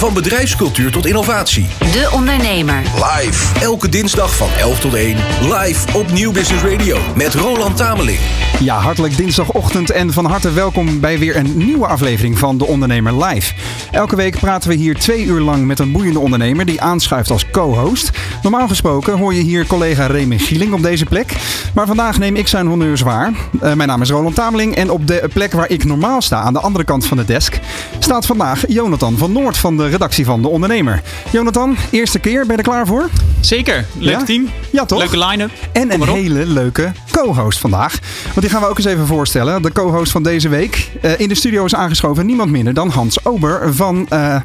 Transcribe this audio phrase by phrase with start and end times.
[0.00, 1.66] Van bedrijfscultuur tot innovatie.
[1.78, 2.82] De Ondernemer.
[2.94, 3.60] Live.
[3.60, 5.16] Elke dinsdag van 11 tot 1.
[5.40, 6.98] Live op Nieuw Business Radio.
[7.16, 8.18] Met Roland Tameling.
[8.60, 13.24] Ja, hartelijk dinsdagochtend en van harte welkom bij weer een nieuwe aflevering van De Ondernemer
[13.24, 13.54] Live.
[13.90, 17.50] Elke week praten we hier twee uur lang met een boeiende ondernemer die aanschuift als
[17.50, 18.10] co-host.
[18.42, 21.36] Normaal gesproken hoor je hier collega Remy Gieling op deze plek.
[21.74, 23.32] Maar vandaag neem ik zijn honneurs waar.
[23.62, 26.52] Uh, mijn naam is Roland Tameling en op de plek waar ik normaal sta, aan
[26.52, 27.58] de andere kant van de desk,
[27.98, 31.02] staat vandaag Jonathan van Noord van de redactie van De Ondernemer.
[31.32, 33.08] Jonathan, eerste keer, ben je er klaar voor?
[33.40, 34.24] Zeker, leuk Ja?
[34.24, 34.48] team.
[34.72, 34.98] Ja, toch?
[34.98, 35.50] Leuke line-up.
[35.72, 37.98] En een hele leuke co-host vandaag.
[38.24, 39.62] Want die gaan we ook eens even voorstellen.
[39.62, 40.90] De co-host van deze week.
[41.02, 44.36] Eh, in de studio is aangeschoven niemand minder dan Hans Ober van eh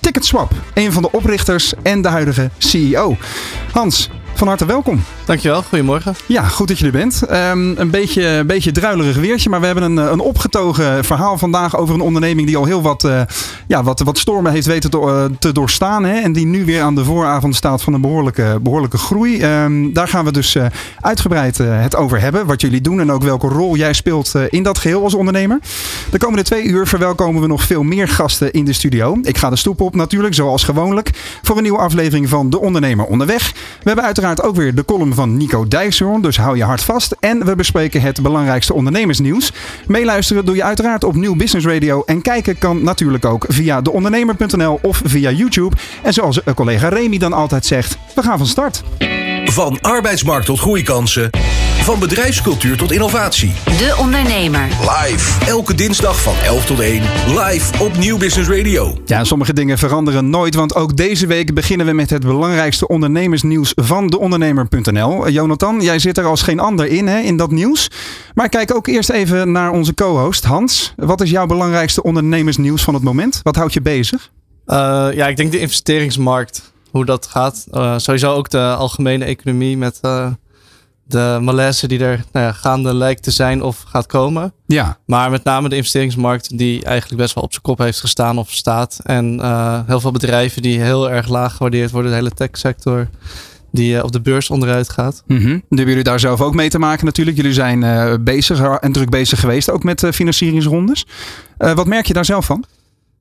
[0.00, 0.52] Ticketswap.
[0.74, 3.16] Een van de oprichters en de huidige CEO.
[3.72, 5.04] Hans, van harte welkom.
[5.24, 6.14] Dankjewel, goedemorgen.
[6.26, 7.22] Ja, goed dat je er bent.
[7.22, 11.38] Ehm, een beetje, een beetje druilerig weertje, maar we hebben een, eh, een opgetogen verhaal
[11.38, 13.20] vandaag over een onderneming die al heel wat, eh,
[13.66, 16.04] ja, wat, wat stormen heeft weten te, eh, te doorstaan.
[16.04, 19.40] Hè, en die nu weer aan de vooravond staat van een behoorlijke, behoorlijke groei.
[19.40, 20.56] Ehm, daar gaan we dus
[21.00, 22.46] uitgebreid het over hebben.
[22.46, 25.58] Wat jullie doen en ook welke rol jij speelt in dat geheel als ondernemer.
[26.10, 29.18] De komende twee uur verwelkomen we nog veel meer gasten in de studio.
[29.22, 31.10] Ik ga de stoep op natuurlijk, zoals gewoonlijk,
[31.42, 33.52] voor een nieuwe aflevering van De Ondernemer Onderweg.
[33.52, 37.16] We hebben uiteraard ook weer de column van Nico Dijkshoorn, dus hou je hart vast.
[37.20, 39.52] En we bespreken het belangrijkste ondernemersnieuws.
[39.86, 42.02] Meeluisteren doe je uiteraard op Nieuw Business Radio.
[42.06, 45.76] En kijken kan natuurlijk ook via deondernemer.nl of via YouTube.
[46.02, 48.82] En zoals eh, collega Remy dan altijd zegt, we gaan van start.
[49.44, 51.30] Van arbeidsmarkt tot groeikansen.
[51.88, 53.52] Van bedrijfscultuur tot innovatie.
[53.64, 54.68] De Ondernemer.
[54.80, 55.46] Live.
[55.46, 57.02] Elke dinsdag van 11 tot 1.
[57.26, 58.98] Live op Nieuw Business Radio.
[59.04, 63.72] Ja, sommige dingen veranderen nooit, want ook deze week beginnen we met het belangrijkste ondernemersnieuws
[63.74, 65.26] van deondernemer.nl.
[65.26, 67.90] Eh, Jonathan, jij zit er als geen ander in, hè, in dat nieuws.
[68.34, 70.92] Maar kijk ook eerst even naar onze co-host Hans.
[70.96, 73.40] Wat is jouw belangrijkste ondernemersnieuws van het moment?
[73.42, 74.30] Wat houdt je bezig?
[74.64, 74.76] Eh,
[75.12, 77.66] ja, ik denk de investeringsmarkt, hoe dat gaat.
[77.70, 80.26] Eh, sowieso ook de algemene economie met eh,
[81.08, 84.52] de malaise die er nou ja, gaande lijkt te zijn of gaat komen.
[84.66, 88.38] Ja, Maar met name de investeringsmarkt die eigenlijk best wel op zijn kop heeft gestaan
[88.38, 89.00] of staat.
[89.02, 92.10] En eh, heel veel bedrijven die heel erg laag gewaardeerd worden.
[92.10, 93.08] De hele techsector
[93.72, 95.22] die eh, op de beurs onderuit gaat.
[95.52, 97.36] Nu hebben jullie daar zelf ook mee te maken natuurlijk.
[97.36, 101.06] Jullie zijn eh, bezig en druk bezig geweest, ook met financieringsrondes.
[101.56, 102.64] Wat merk je daar zelf van?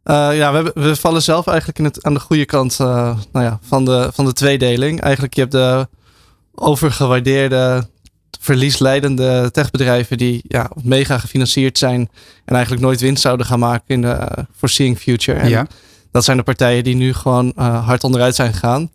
[0.03, 3.85] Ja, we, we vallen zelf eigenlijk in het, aan de goede kant nou ja, van,
[3.85, 5.01] de, van de tweedeling.
[5.01, 5.87] Eigenlijk, je hebt de
[6.59, 7.87] overgewaardeerde,
[8.39, 12.09] verliesleidende techbedrijven die ja, mega gefinancierd zijn
[12.45, 15.39] en eigenlijk nooit winst zouden gaan maken in de eh, foreseeing future.
[15.39, 15.67] En Ja.
[16.11, 18.91] dat zijn de partijen die nu gewoon eh, hard onderuit zijn gegaan.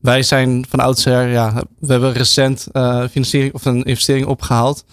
[0.00, 4.84] Wij zijn van oudsher, ja, we hebben recent eh, financiering of een investering opgehaald.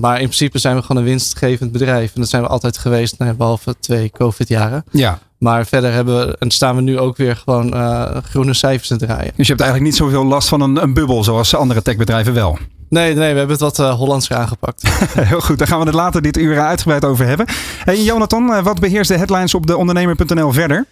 [0.00, 2.14] Maar in principe zijn we gewoon een winstgevend bedrijf.
[2.14, 4.84] En dat zijn we altijd geweest, nou behalve twee COVID-jaren.
[4.90, 5.18] Ja.
[5.46, 8.96] Maar verder hebben we, en staan we nu ook weer gewoon uh, groene cijfers te
[8.96, 9.32] draaien.
[9.36, 12.58] Dus je hebt eigenlijk niet zoveel last van een, een bubbel zoals andere techbedrijven wel.
[12.88, 14.82] Nee, nee, we hebben het wat uh, Hollandser aangepakt.
[15.20, 17.46] Heel goed, daar gaan we het later dit uur uitgebreid over hebben.
[17.84, 20.86] Hey Jonathan, eh, wat beheerst de headlines op de ondernemer.nl verder?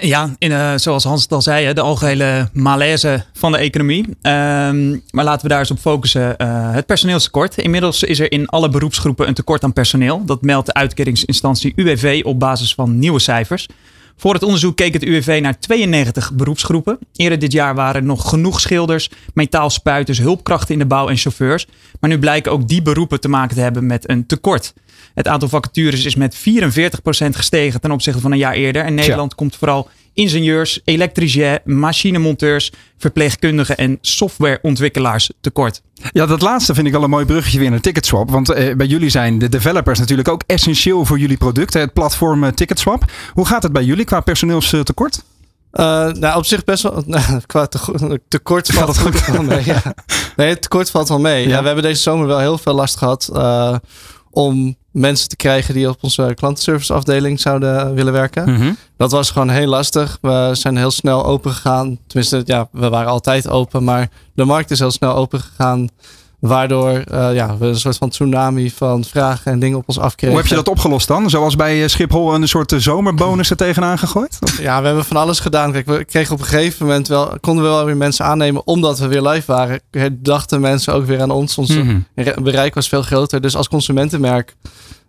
[0.00, 4.04] Ja, in, uh, zoals Hans het al zei, de algehele malaise van de economie.
[4.06, 6.34] Um, maar laten we daar eens op focussen.
[6.38, 7.58] Uh, het personeelstekort.
[7.58, 10.24] Inmiddels is er in alle beroepsgroepen een tekort aan personeel.
[10.24, 13.66] Dat meldt de uitkeringsinstantie UWV op basis van nieuwe cijfers.
[14.20, 16.98] Voor het onderzoek keek het UWV naar 92 beroepsgroepen.
[17.16, 21.66] Eerder dit jaar waren er nog genoeg schilders, metaalspuiters, hulpkrachten in de bouw en chauffeurs.
[22.00, 24.74] Maar nu blijken ook die beroepen te maken te hebben met een tekort.
[25.14, 26.38] Het aantal vacatures is met 44%
[27.30, 28.84] gestegen ten opzichte van een jaar eerder.
[28.84, 29.36] En Nederland ja.
[29.36, 35.82] komt vooral ingenieurs, elektriciens, machinemonteurs, verpleegkundigen en softwareontwikkelaars tekort.
[36.12, 38.30] Ja, dat laatste vind ik wel een mooi bruggetje weer naar Ticketswap.
[38.30, 42.44] Want eh, bij jullie zijn de developers natuurlijk ook essentieel voor jullie product, het platform
[42.44, 43.04] uh, Ticketswap.
[43.32, 45.22] Hoe gaat het bij jullie qua personeelstekort?
[45.72, 47.02] Uh, nou, op zich best wel.
[47.06, 49.64] Nou, qua te, tekort valt het goed wel mee.
[49.64, 49.82] Ja.
[50.36, 51.42] Nee, het tekort valt wel mee.
[51.42, 51.48] Ja.
[51.48, 53.76] Ja, we hebben deze zomer wel heel veel last gehad uh,
[54.30, 58.42] om mensen te krijgen die op onze klantenservice afdeling zouden willen werken.
[58.42, 58.52] Mhm.
[58.52, 58.76] Mm -hmm.
[58.96, 60.18] Dat was gewoon heel lastig.
[60.20, 61.98] We zijn heel snel open gegaan.
[62.06, 65.88] Tenminste, ja, we waren altijd open, maar de markt is heel snel open gegaan.
[66.38, 70.28] Waardoor uh, ja, we een soort van tsunami van vragen en dingen op ons afkregen.
[70.28, 71.30] Hoe heb je dat opgelost dan?
[71.30, 74.38] Zoals bij Schiphol een soort zomerbonus er tegenaan gegooid?
[74.60, 75.72] Ja, we hebben van alles gedaan.
[75.72, 78.98] Kijk, we kregen op een gegeven moment wel, konden we wel weer mensen aannemen omdat
[78.98, 79.80] we weer live waren.
[80.12, 81.58] Dachten mensen ook weer aan ons.
[81.58, 82.42] Ons mm -hmm.
[82.42, 83.40] bereik was veel groter.
[83.40, 84.56] Dus als consumentenmerk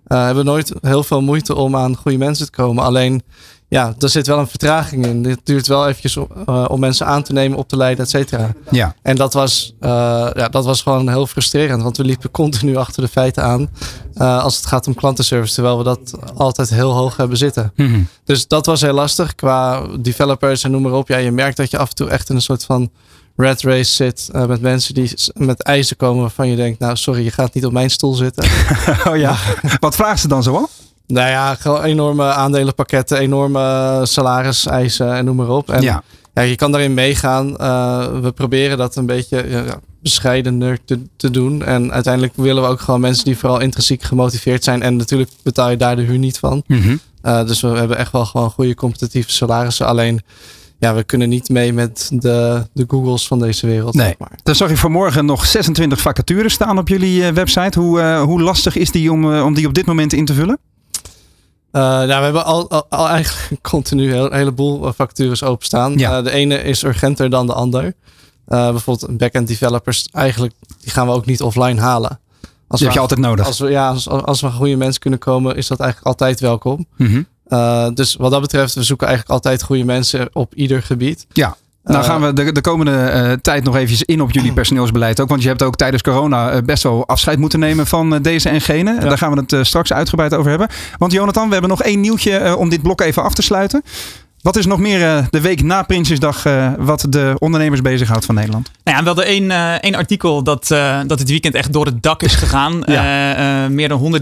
[0.07, 2.83] uh, hebben we nooit heel veel moeite om aan goede mensen te komen.
[2.83, 3.23] Alleen
[3.69, 5.23] ja, er zit wel een vertraging in.
[5.23, 8.09] Dit duurt wel eventjes om, uh, om mensen aan te nemen, op te leiden, et
[8.09, 8.53] cetera.
[8.71, 8.95] Ja.
[9.01, 9.89] En dat was, uh,
[10.33, 13.69] ja, dat was gewoon heel frustrerend, want we liepen continu achter de feiten aan
[14.15, 17.71] uh, als het gaat om klantenservice, terwijl we dat altijd heel hoog hebben zitten.
[17.75, 18.07] Mm -hmm.
[18.23, 21.07] Dus dat was heel lastig qua developers en noem maar op.
[21.07, 22.91] Ja, je merkt dat je af en toe echt in een soort van
[23.35, 27.23] red race zit uh, met mensen die met eisen komen waarvan je denkt, nou sorry,
[27.23, 28.43] je gaat niet op mijn stoel zitten.
[29.09, 29.35] oh ja,
[29.79, 30.69] wat vragen ze dan zoal?
[31.13, 35.69] Nou ja, gewoon enorme aandelenpakketten, enorme salariseisen en noem maar op.
[35.69, 36.03] En ja.
[36.33, 37.47] ja je kan daarin meegaan.
[37.61, 41.65] Uh, we proberen dat een beetje ja, bescheidener te, te doen.
[41.65, 44.81] En uiteindelijk willen we ook gewoon mensen die vooral intrinsiek gemotiveerd zijn.
[44.81, 46.63] En natuurlijk betaal je daar de huur niet van.
[46.67, 46.99] Mm -hmm.
[47.23, 49.85] uh, dus we hebben echt wel gewoon goede competitieve salarissen.
[49.85, 50.21] Alleen
[50.79, 53.93] ja, we kunnen niet mee met de, de Googles van deze wereld.
[53.93, 54.05] Nee.
[54.05, 54.39] Zeg maar.
[54.43, 57.79] Dan zag ik vanmorgen nog 26 vacatures staan op jullie website.
[57.79, 60.59] Hoe, uh, hoe lastig is die om, om die op dit moment in te vullen?
[61.71, 65.97] Uh, nou, we hebben al, al, al eigenlijk continu een heleboel vacatures openstaan.
[65.97, 66.17] Ja.
[66.17, 67.83] Uh, de ene is urgenter dan de ander.
[67.85, 72.19] Uh, bijvoorbeeld backend developers, eigenlijk die gaan we ook niet offline halen.
[72.67, 73.45] Als die heb je altijd nodig.
[73.45, 76.85] Als we, ja, als, als we goede mensen kunnen komen, is dat eigenlijk altijd welkom.
[76.97, 77.27] Mm -hmm.
[77.47, 81.25] uh, dus wat dat betreft, we zoeken eigenlijk altijd goede mensen op ieder gebied.
[81.33, 81.57] Ja.
[81.89, 85.29] Nou gaan we de, de komende uh, tijd nog eventjes in op jullie personeelsbeleid ook.
[85.29, 88.49] Want je hebt ook tijdens corona uh, best wel afscheid moeten nemen van uh, deze
[88.49, 88.93] en gene.
[88.93, 88.99] Ja.
[88.99, 90.67] Daar gaan we het straks uitgebreid over hebben.
[90.97, 93.83] Want Jonathan, we hebben nog één nieuwtje om dit blok even af te sluiten.
[94.41, 96.43] Wat is nog meer de week na Prinsjesdag
[96.77, 98.71] wat de ondernemers bezighoudt van Nederland?
[98.83, 100.67] Nou ja, we hadden één, uh, één artikel dat,
[101.07, 102.83] dat het weekend echt door het dak is gegaan.
[102.85, 103.67] Ja.
[103.67, 104.21] Meer dan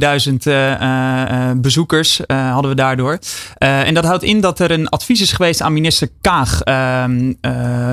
[1.54, 3.19] 100.000 bezoekers hadden we daardoor.
[3.58, 7.34] en dat houdt in dat er een advies is geweest aan minister Kaag, ehm,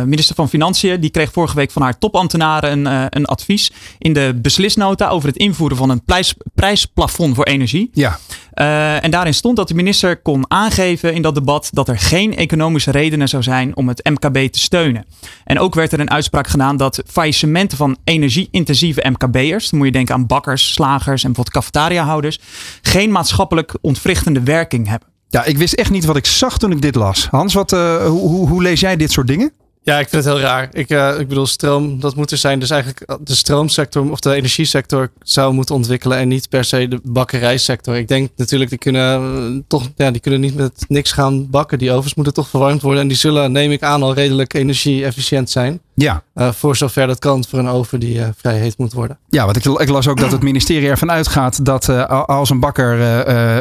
[0.09, 1.00] minister van Financiën.
[1.00, 5.37] Die kreeg vorige week van haar topambtenaren een, een advies in de beslisnota over het
[5.37, 7.91] invoeren van een prijs, prijsplafond voor energie.
[7.93, 8.19] Ja.
[8.54, 12.90] En daarin stond dat de minister kon aangeven in dat debat dat er geen economische
[12.90, 15.04] redenen zou zijn om het MKB te steunen.
[15.44, 19.92] En ook werd er een uitspraak gedaan dat faillissementen van energie-intensieve MKB'ers, dan moet je
[19.92, 22.38] denken aan bakkers, slagers en bijvoorbeeld cafetariahouders,
[22.82, 25.08] geen maatschappelijk ontwrichtende werking hebben.
[25.28, 27.26] Ja, ik wist echt niet wat ik zag toen ik dit las.
[27.30, 29.52] Hans, wat, hoe, hoe, hoe lees jij dit soort dingen?
[29.84, 30.69] Ja, ik vind het heel raar.
[30.72, 32.58] Ik, uh, ik bedoel, stroom, dat moet er zijn.
[32.58, 37.00] Dus eigenlijk de stroomsector of de energiesector zou moeten ontwikkelen en niet per se de
[37.02, 37.96] bakkerijsector.
[37.96, 39.22] Ik denk natuurlijk, die kunnen
[39.54, 41.78] uh, toch, ja, die kunnen niet met niks gaan bakken.
[41.78, 45.50] Die ovens moeten toch verwarmd worden en die zullen, neem ik aan, al redelijk energie-efficiënt
[45.50, 45.81] zijn.
[45.94, 46.23] Ja.
[46.35, 49.19] Uh, voor zover dat kan voor een oven die uh, vrij heet moet worden.
[49.29, 52.61] Ja, want ik, ik, las ook dat het ministerie ervan uitgaat dat uh, als een
[52.61, 52.99] bakker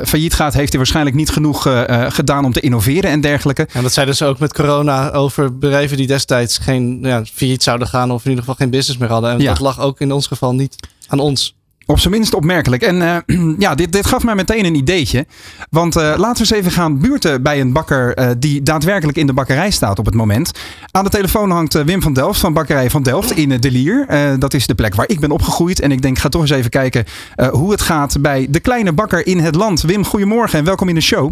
[0.07, 1.61] failliet gaat, heeft hij waarschijnlijk niet genoeg
[2.07, 3.67] gedaan om te innoveren en dergelijke.
[3.73, 7.87] En dat zei dus ook met corona over bedrijven die destijds geen ja, failliet zouden
[7.87, 9.31] gaan of in ieder geval geen business meer hadden.
[9.31, 9.47] En Ja.
[9.49, 10.75] dat lag ook in ons geval niet
[11.07, 11.55] aan ons.
[11.85, 12.81] Op zijn minst opmerkelijk.
[12.81, 13.17] En uh,
[13.65, 15.25] ja, dit, dit gaf mij meteen een ideetje.
[15.69, 19.27] Want uh, laten we eens even gaan buurten bij een bakker uh, die daadwerkelijk in
[19.27, 20.63] de bakkerij staat op het moment.
[20.91, 24.05] Aan de telefoon hangt Wim van Delft van Bakkerij van Delft in De Lier.
[24.39, 25.79] dat is de plek waar ik ben opgegroeid.
[25.79, 27.05] En ik denk, ga toch eens even kijken
[27.51, 29.81] hoe het gaat bij de kleine bakker in het land.
[29.81, 31.31] Wim, goedemorgen en welkom in de show.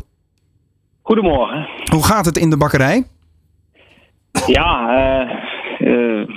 [1.01, 1.68] Goedemorgen.
[1.92, 3.04] Hoe gaat het in de bakkerij?
[4.45, 4.89] Ja,
[5.80, 6.27] uh,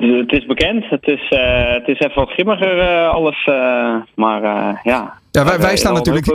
[0.00, 0.88] het is bekend.
[0.88, 3.46] Het is, uh, het is even wat grimmiger uh, alles.
[3.46, 4.42] Uh, maar
[4.82, 5.18] ja.
[5.30, 6.26] Ja, wij, wij, staan natuurlijk,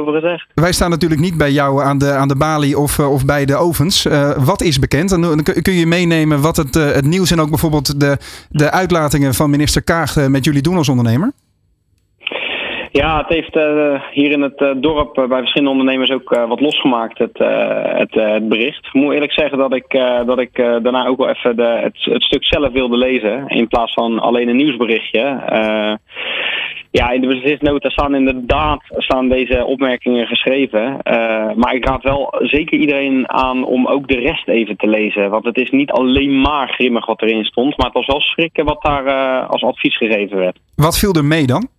[0.54, 3.56] wij staan natuurlijk niet bij jou aan de, aan de balie of, of bij de
[3.56, 4.08] ovens.
[4.38, 5.12] wat is bekend?
[5.12, 8.18] En dan kun je meenemen wat het, het nieuws en ook bijvoorbeeld de,
[8.50, 11.32] de uitlatingen van minister Kaag met jullie doen als ondernemer?
[13.02, 16.60] Ja, het heeft uh, hier in het uh, dorp uh, bij verschillende ondernemers ook wat
[16.60, 17.38] losgemaakt, het,
[17.98, 18.86] het, het, bericht.
[18.86, 19.92] Ik moet eerlijk zeggen dat ik,
[20.26, 23.94] dat ik daarna ook wel even de, het, het, stuk zelf wilde lezen, in plaats
[23.94, 25.20] van alleen een nieuwsberichtje.
[26.92, 31.00] ja, in de beslisnota staan inderdaad staan deze opmerkingen geschreven.
[31.56, 35.30] maar ik raad wel zeker iedereen aan om ook de rest even te lezen.
[35.30, 38.66] Want het is niet alleen maar grimmig wat erin stond, maar het was wel schrikken
[38.66, 40.60] wat daar als advies gegeven werd.
[40.76, 41.75] Wat viel er mee dan?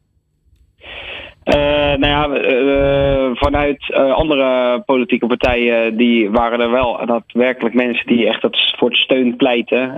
[1.46, 1.54] Uh,
[1.98, 8.28] nou ja, uh, vanuit uh, andere politieke partijen die waren er wel daadwerkelijk mensen die
[8.28, 9.96] echt het, voor het steun pleiten.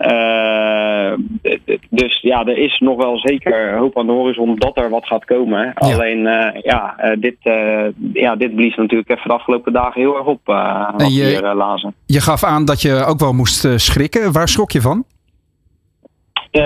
[1.91, 5.25] dus ja, er is nog wel zeker hoop aan de horizon dat er wat gaat
[5.25, 5.65] komen.
[5.65, 5.73] Ja.
[5.75, 6.23] Alleen
[6.63, 7.37] ja, dit,
[8.13, 10.49] ja, dit blies natuurlijk even de afgelopen dagen heel erg op.
[10.97, 11.95] en je, hier, lazen.
[12.07, 14.33] je gaf aan dat je ook wel moest schrikken.
[14.33, 15.05] Waar schrok je van?
[16.53, 16.63] Uh,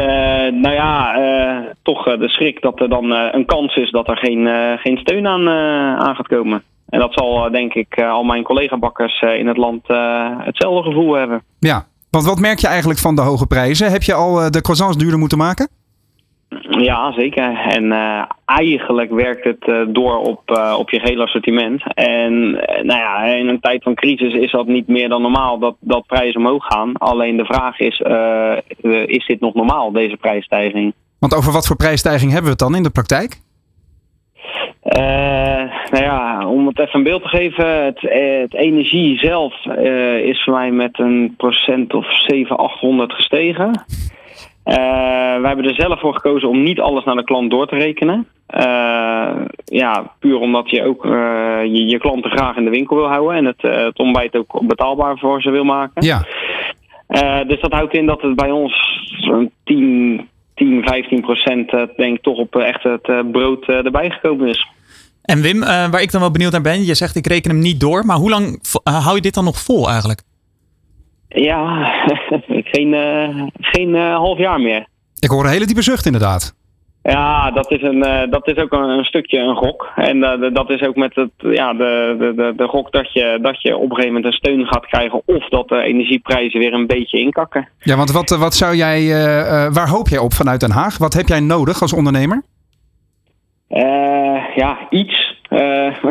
[0.63, 4.17] nou ja, uh, toch uh, de schrik dat er dan een kans is dat er
[4.17, 4.49] geen,
[4.79, 5.49] geen steun aan,
[5.99, 6.63] aan gaat komen.
[6.89, 9.83] En dat zal denk ik al mijn collega-bakkers in het land
[10.39, 11.43] hetzelfde gevoel hebben.
[11.59, 13.91] Ja, want wat merk je eigenlijk van de hoge prijzen?
[13.91, 15.69] Heb je al de croissants duurder moeten maken?
[16.61, 17.59] Ja, zeker.
[17.59, 21.95] En uh, eigenlijk werkt het uh, door op, uh, op je hele assortiment.
[21.95, 22.51] En
[22.83, 26.07] nou ja, in een tijd van crisis is dat niet meer dan normaal dat, dat
[26.07, 26.93] prijzen omhoog gaan.
[26.97, 28.03] Alleen de vraag is,
[29.07, 30.95] is dit nog normaal, deze prijsstijging?
[31.19, 33.41] Want over wat voor prijsstijging hebben we het dan in de praktijk?
[35.91, 39.67] nou ja, om het even een beeld te geven, het, het energie zelf
[40.23, 43.85] is voor mij met een procent of 700, 800 gestegen.
[44.65, 44.75] Uh,
[45.41, 48.27] wij hebben er zelf voor gekozen om niet alles naar de klant door te rekenen.
[48.57, 49.31] Uh,
[49.65, 51.13] ja, puur omdat je ook uh,
[51.63, 55.19] je, je, klanten graag in de winkel wil houden en het, het ontbijt ook betaalbaar
[55.19, 56.03] voor ze wil maken.
[56.05, 56.25] Ja.
[57.45, 62.23] dus dat houdt in dat het bij ons zo'n 10, 10, 15 procent denk ik
[62.23, 64.67] toch op echt het brood erbij gekomen is.
[65.23, 67.81] En Wim, waar ik dan wel benieuwd naar ben, je zegt ik reken hem niet
[67.81, 70.23] door, maar hoe lang hou je dit dan nog vol eigenlijk?
[71.35, 71.93] Ja,
[72.73, 74.87] geen, uh, geen uh, half jaar meer.
[75.19, 76.55] Ik hoor een hele diepe zucht inderdaad.
[77.03, 79.89] Ja, dat is, een, uh, dat is ook een, een, stukje een gok.
[79.97, 80.21] En
[80.53, 83.77] dat is ook met het, ja, de, de, de, de gok dat je, dat je
[83.77, 85.23] op een gegeven moment een steun gaat krijgen.
[85.25, 87.69] Of dat de energieprijzen weer een beetje inkakken.
[87.79, 89.09] Ja, want wat, wat zou jij,
[89.73, 90.99] waar hoop jij op vanuit Den Haag?
[90.99, 92.43] Wat heb jij nodig als ondernemer?
[94.55, 95.32] ja, iets.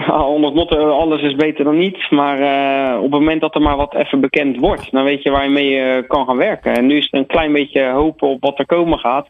[0.02, 2.10] Uh, onder het alles is beter dan niets.
[2.10, 5.32] Maar uh, op het moment dat er maar wat even bekend wordt, dan weet je
[5.32, 6.74] waar je mee kan gaan werken.
[6.74, 9.28] En nu is het een klein beetje hopen op wat er komen gaat.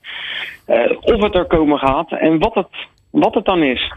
[1.01, 2.68] Of het er komen gaat en wat het,
[3.10, 3.91] wat het dan is.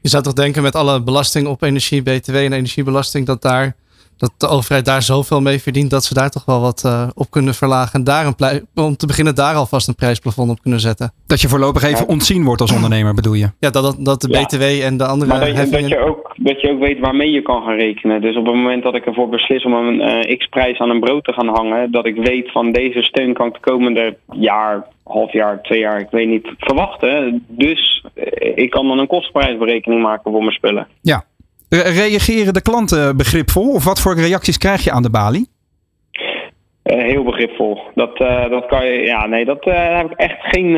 [0.00, 3.74] Je zou toch denken met alle belasting op energie, BTW en energiebelasting, dat daar
[4.22, 7.30] dat de overheid daar zoveel mee verdient dat ze daar toch wel wat uh, op
[7.30, 7.92] kunnen verlagen.
[7.98, 11.12] En daar een om te beginnen daar alvast een prijsplafond op kunnen zetten.
[11.26, 13.50] Dat je voorlopig even ontzien wordt als ondernemer, bedoel je?
[13.58, 15.90] Ja, dat, dat de BTW en de andere maar dat, heffingen...
[15.90, 18.20] dat, je ook, dat je ook weet waarmee je kan gaan rekenen.
[18.20, 21.24] Dus op het moment dat ik ervoor beslis om een uh, x-prijs aan een brood
[21.24, 25.32] te gaan hangen, dat ik weet van deze steun kan ik de komende jaar, half
[25.32, 27.44] jaar, twee jaar, ik weet niet, verwachten.
[27.48, 28.24] Dus uh,
[28.54, 30.86] ik kan dan een kostprijsberekening maken voor mijn spullen.
[31.00, 31.24] Ja,
[31.80, 33.72] Reageren de klanten begripvol?
[33.72, 35.48] Of wat voor reacties krijg je aan de balie?
[36.84, 37.80] Uh, heel begripvol.
[37.94, 38.92] Dat, uh, dat kan je.
[38.92, 40.68] Ja, nee, dat uh, daar heb ik echt geen,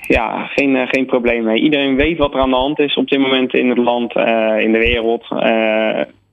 [0.00, 1.60] ja, geen, geen probleem mee.
[1.60, 4.16] Iedereen weet wat er aan de hand is op dit moment in het land,
[4.58, 5.30] in de wereld.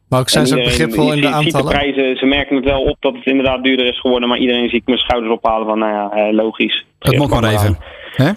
[0.07, 1.65] maar ook zijn ze ook begripvol in de aantallen?
[1.65, 4.69] De prijzen, ze merken het wel op dat het inderdaad duurder is geworden, maar iedereen
[4.69, 6.85] ziet mijn schouders ophalen van, nou ja, logisch.
[6.99, 7.77] Het moet maar even.
[8.11, 8.31] Hè?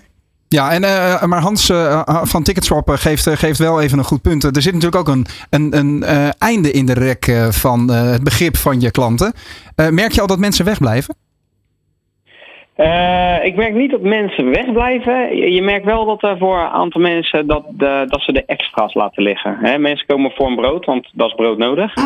[0.49, 4.45] Ja, en, uh, maar Hans uh, van Ticketswap geeft, geeft wel even een goed punt.
[4.45, 8.57] Er zit natuurlijk ook een, een, een uh, einde in de rek van het begrip
[8.57, 9.33] van je klanten.
[9.91, 11.15] merk je al dat mensen wegblijven?
[13.43, 15.37] ik merk niet dat mensen wegblijven.
[15.37, 18.45] Je, je merkt wel dat er voor een aantal mensen dat, de, dat ze de
[18.45, 19.59] extra's laten liggen.
[19.61, 19.79] Hè?
[19.79, 21.95] Mensen komen voor een brood, want dat is brood nodig.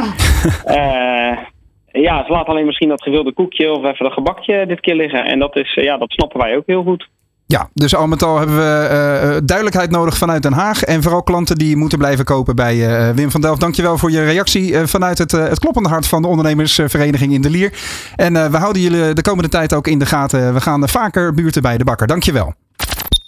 [2.08, 5.24] ja, ze laten alleen misschien dat gewilde koekje of even dat gebakje dit keer liggen.
[5.24, 7.08] En dat, is, ja, dat snappen wij ook heel goed.
[7.50, 10.82] Ja, dus al met al hebben we uh, duidelijkheid nodig vanuit Den Haag.
[10.82, 13.60] En vooral klanten die moeten blijven kopen bij uh, Wim van Delft.
[13.60, 17.72] Dankjewel voor je reactie vanuit het, het kloppende hart van de ondernemersvereniging in de Lier.
[18.16, 20.54] En we houden jullie de komende tijd ook in de gaten.
[20.54, 22.06] We gaan vaker buurten bij de bakker.
[22.06, 22.54] Dankjewel.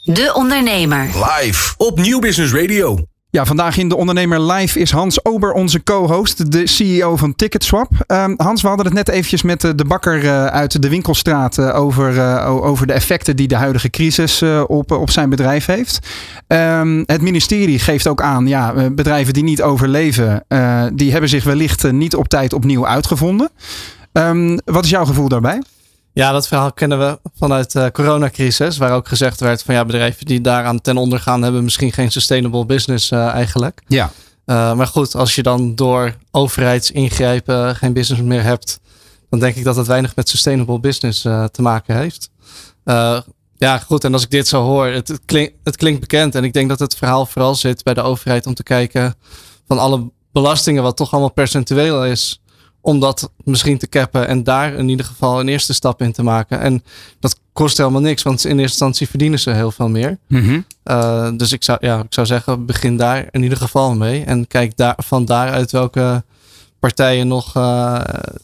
[0.03, 1.05] De Ondernemer.
[1.05, 3.12] Live op Nieuw Business Radio.
[3.33, 7.91] Ja, vandaag in de Ondernemer Live is Hans Ober onze co-host, de CEO van Ticketswap.
[8.07, 11.81] Uh, Hans, we hadden het net eventjes met de bakker uh, uit de winkelstraat uh,
[11.81, 15.99] over, over de effecten die de huidige crisis op, op zijn bedrijf heeft.
[16.47, 20.45] Um, het ministerie geeft ook aan, ja, bedrijven die niet overleven,
[20.93, 23.51] die hebben zich wellicht niet op tijd opnieuw uitgevonden.
[24.13, 25.63] Um, wat is jouw gevoel daarbij?
[26.15, 30.27] Ja, dat verhaal kennen we vanuit de coronacrisis, waar ook gezegd werd van ja, bedrijven
[30.27, 33.83] die daaraan ten onder gaan, hebben misschien geen sustainable business uh, eigenlijk.
[33.87, 34.11] Ja.
[34.47, 38.81] Uh, maar goed, als je dan door overheidsingrijpen geen business meer hebt,
[39.31, 42.31] dan denk ik dat het weinig met sustainable business uh, te maken heeft.
[43.57, 46.45] ja, goed, en als ik dit zo hoor, het, het, klink, het klinkt bekend en
[46.45, 49.15] ik denk dat het verhaal vooral zit bij de overheid om te kijken
[49.67, 52.42] van alle belastingen, wat toch allemaal percentueel is
[52.83, 56.23] om dat misschien te cappen en daar in ieder geval een eerste stap in te
[56.23, 56.61] maken.
[56.61, 56.85] En
[57.21, 60.19] dat kost helemaal niks, want in eerste instantie verdienen ze heel veel meer.
[60.29, 60.65] Mm
[61.37, 64.25] dus ik zou, ja, ik zou zeggen, begin daar in ieder geval mee.
[64.25, 66.25] En kijk daar, van daaruit welke
[66.79, 68.01] partijen nog uh,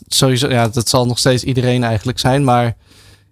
[0.06, 2.76] sowieso, ja, dat zal nog steeds iedereen eigenlijk zijn, maar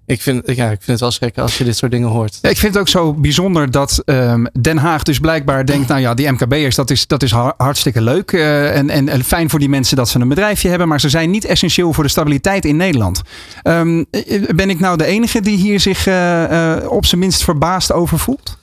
[0.07, 2.39] ik vind, ja, ik vind het wel schrikken als je dit soort dingen hoort.
[2.43, 5.89] Ja, ik vind het ook zo bijzonder dat um, Den Haag dus blijkbaar denkt...
[5.89, 8.33] nou ja, die MKB'ers, dat is, dat is hartstikke leuk.
[8.33, 10.89] Uh, en, en, en, fijn voor die mensen dat ze een bedrijfje hebben...
[10.89, 13.23] maar ze zijn niet essentieel voor de stabiliteit in Nederland.
[13.65, 14.07] Um,
[14.55, 18.19] ben ik nou de enige die hier zich uh, uh, op zijn minst verbaasd over
[18.19, 18.59] voelt?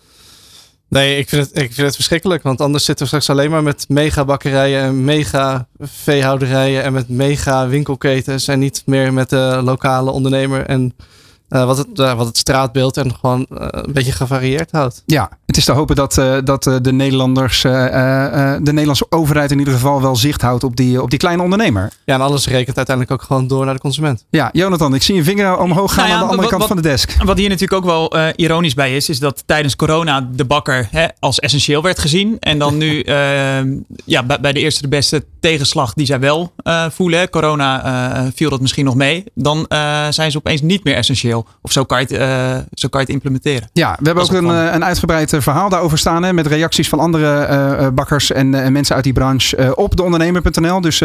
[0.87, 2.43] Nee, ik vind, het, ik vind het verschrikkelijk.
[2.43, 7.09] Want anders zitten we straks alleen maar met mega bakkerijen en mega veehouderijen en met
[7.09, 8.47] mega winkelketens.
[8.47, 11.05] En niet meer met de lokale ondernemer en eh,
[11.53, 15.03] wat, het, wat het straatbeeld en gewoon een beetje gevarieerd houdt.
[15.05, 20.01] Ja, het is te hopen dat, dat de Nederlanders, de Nederlandse overheid in ieder geval
[20.01, 21.91] wel zicht houdt op die, op die kleine ondernemer.
[22.05, 24.25] Ja, en alles rekent uiteindelijk ook gewoon door naar de consument.
[24.29, 26.81] Ja, Jonathan, ik zie je vinger omhoog gaan nou aan de andere kant van de
[26.81, 27.23] desk.
[27.23, 31.05] Wat hier natuurlijk ook wel ironisch bij is, is dat tijdens corona de bakker hè,
[31.19, 32.37] als essentieel werd gezien.
[32.39, 33.73] En dan nu ehm,
[34.05, 36.53] ja, bij de eerste de beste tegenslag die zij wel
[36.91, 39.65] voelen, corona viel dat misschien nog mee, dan
[40.09, 41.47] zijn ze opeens niet meer essentieel.
[41.61, 43.69] Of zo kan je het, uh, zo kan je het implementeren.
[43.73, 46.23] Ja, we hebben ook een, eh, een uitgebreid eh, verhaal daarover staan.
[46.23, 50.81] Hè, met reacties van andere bakkers en mensen uit die branche op deondernemer.nl.
[50.81, 50.97] Dus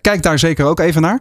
[0.00, 1.20] kijk daar zeker ook even naar.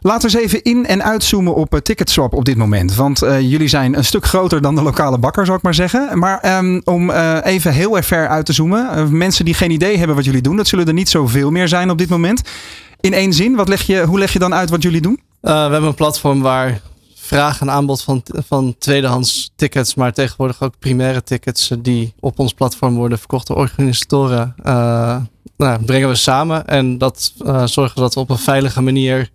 [0.00, 2.94] Laten we eens even in- en uitzoomen op Ticketswap op dit moment.
[2.94, 6.18] Want jullie zijn een stuk groter dan de lokale bakker, zou ik maar zeggen.
[6.18, 9.16] Maar um, om even heel erg ver uit te zoomen.
[9.16, 11.90] mensen die geen idee hebben wat jullie doen, dat zullen er niet zoveel meer zijn
[11.90, 12.42] op dit moment.
[13.00, 15.20] In één zin, wat leg je, hoe leg je dan uit wat jullie doen?
[15.40, 16.80] we hebben een platform waar
[17.22, 22.38] vraag en aanbod van, van tweedehands tickets, maar tegenwoordig ook primaire tickets eh, die op
[22.38, 25.20] ons platform worden verkocht door organisatoren, uh,
[25.56, 26.66] nou, brengen we samen.
[26.66, 29.30] En dat uh, zorgen dat we op een veilige manier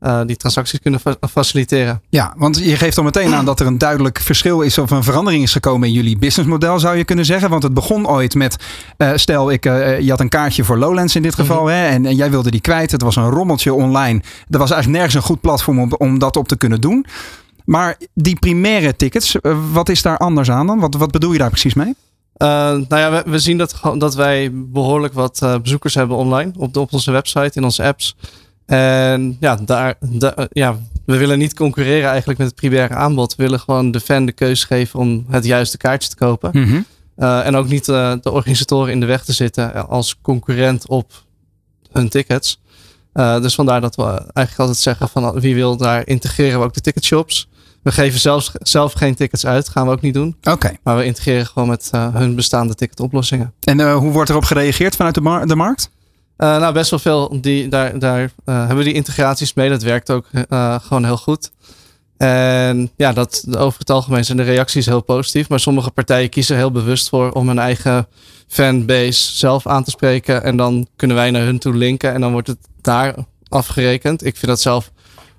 [0.00, 2.02] uh, die transacties kunnen fa faciliteren.
[2.08, 5.02] Ja, want je geeft al meteen aan dat er een duidelijk verschil is of een
[5.02, 7.50] verandering is gekomen in jullie businessmodel, zou je kunnen zeggen.
[7.50, 8.56] Want het begon ooit met,
[8.98, 11.76] uh, stel, ik, uh, je had een kaartje voor Lowlands in dit geval, mm -hmm.
[11.76, 12.90] hè, en, en, jij wilde die kwijt.
[12.90, 14.22] Het was een rommeltje online.
[14.48, 17.06] Er was eigenlijk nergens een goed platform om, om dat op te kunnen doen.
[17.64, 19.36] Maar die primaire tickets,
[19.72, 20.78] wat is daar anders aan dan?
[20.78, 21.94] Wat, wat bedoel je daar precies mee?
[22.42, 26.52] Uh, nou ja, we, we, zien dat, dat wij behoorlijk wat uh, bezoekers hebben online
[26.56, 28.16] op, de, op onze website, in onze apps.
[28.70, 29.94] En ja, daar,
[30.50, 33.36] ja, we willen niet concurreren eigenlijk met het primaire aanbod.
[33.36, 36.50] We willen gewoon de fan de keuze geven om het juiste kaartje te kopen.
[36.52, 36.84] Mm -hmm.
[37.18, 41.12] uh, en ook niet uh, de organisatoren in de weg te zitten als concurrent op
[41.92, 42.60] hun tickets.
[43.14, 46.74] Uh, dus vandaar dat we eigenlijk altijd zeggen van wie wil daar integreren we ook
[46.74, 47.48] de ticketshops.
[47.82, 50.36] We geven zelfs, zelf geen tickets uit, gaan we ook niet doen.
[50.38, 50.50] Oké.
[50.50, 50.78] Okay.
[50.82, 53.52] Maar we integreren gewoon met hun bestaande ticketoplossingen.
[53.60, 55.90] En hoe wordt erop gereageerd vanuit de, mar de markt?
[56.40, 57.40] Uh, nou, best wel veel.
[57.40, 59.68] Die, daar daar uh, hebben die integraties mee.
[59.68, 61.50] Dat werkt ook uh, gewoon heel goed.
[62.16, 65.48] En ja, dat, over het algemeen zijn de reacties heel positief.
[65.48, 68.06] Maar sommige partijen kiezen er heel bewust voor om hun eigen
[68.48, 70.42] fanbase zelf aan te spreken.
[70.42, 72.12] En dan kunnen wij naar hun toe linken.
[72.12, 73.14] En dan wordt het daar
[73.48, 74.24] afgerekend.
[74.24, 74.90] Ik vind dat zelf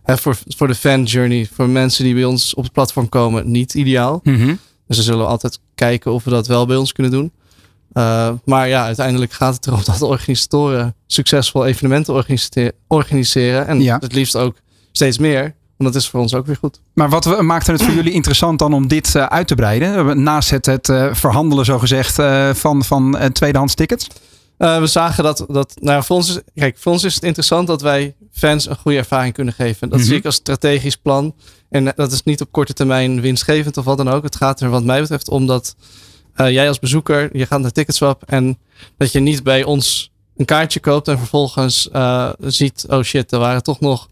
[0.03, 3.51] hè, voor, voor de fan journey, voor mensen die bij ons op het platform komen,
[3.51, 4.19] niet ideaal.
[4.23, 4.59] Mm -hmm.
[4.87, 7.31] Dus we zullen altijd kijken of we dat wel bij ons kunnen doen.
[7.93, 12.25] Uh, maar ja, uiteindelijk gaat het erom dat organisatoren succesvol evenementen
[12.87, 13.67] organiseren.
[13.67, 13.97] En ja.
[13.99, 14.55] het liefst ook
[14.91, 15.55] steeds meer.
[15.77, 16.81] Want dat is voor ons ook weer goed.
[16.93, 20.23] Maar wat maakte het voor jullie interessant dan om dit uh, uit te breiden?
[20.23, 22.15] Naast het, het verhandelen, zogezegd,
[22.57, 24.07] van, van tweedehands tickets?
[24.57, 27.81] we zagen dat, dat nou, voor, ons is, kijk, voor ons is het interessant dat
[27.81, 29.89] wij fans een goede ervaring kunnen geven.
[29.89, 30.07] Dat mm -hmm.
[30.07, 31.35] zie ik als strategisch plan.
[31.69, 34.23] En dat is niet op korte termijn winstgevend of wat dan ook.
[34.23, 35.75] Het gaat er wat mij betreft om dat
[36.49, 38.57] jij als bezoeker, je gaat naar Ticketswap en
[38.97, 43.39] dat je niet bij ons een kaartje koopt en vervolgens uh, ziet, oh shit, er
[43.39, 44.09] waren toch nog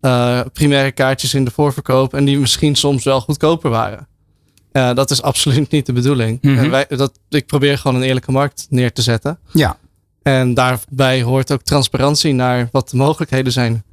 [0.00, 4.08] uh, primaire kaartjes in de voorverkoop en die misschien soms wel goedkoper waren.
[4.72, 6.38] dat is absoluut niet de bedoeling.
[6.42, 6.70] Mm -hmm.
[6.70, 9.38] wij, dat, ik probeer gewoon een eerlijke markt neer te zetten.
[9.52, 9.76] Ja.
[10.22, 13.84] En daarbij hoort ook transparantie naar wat de mogelijkheden zijn.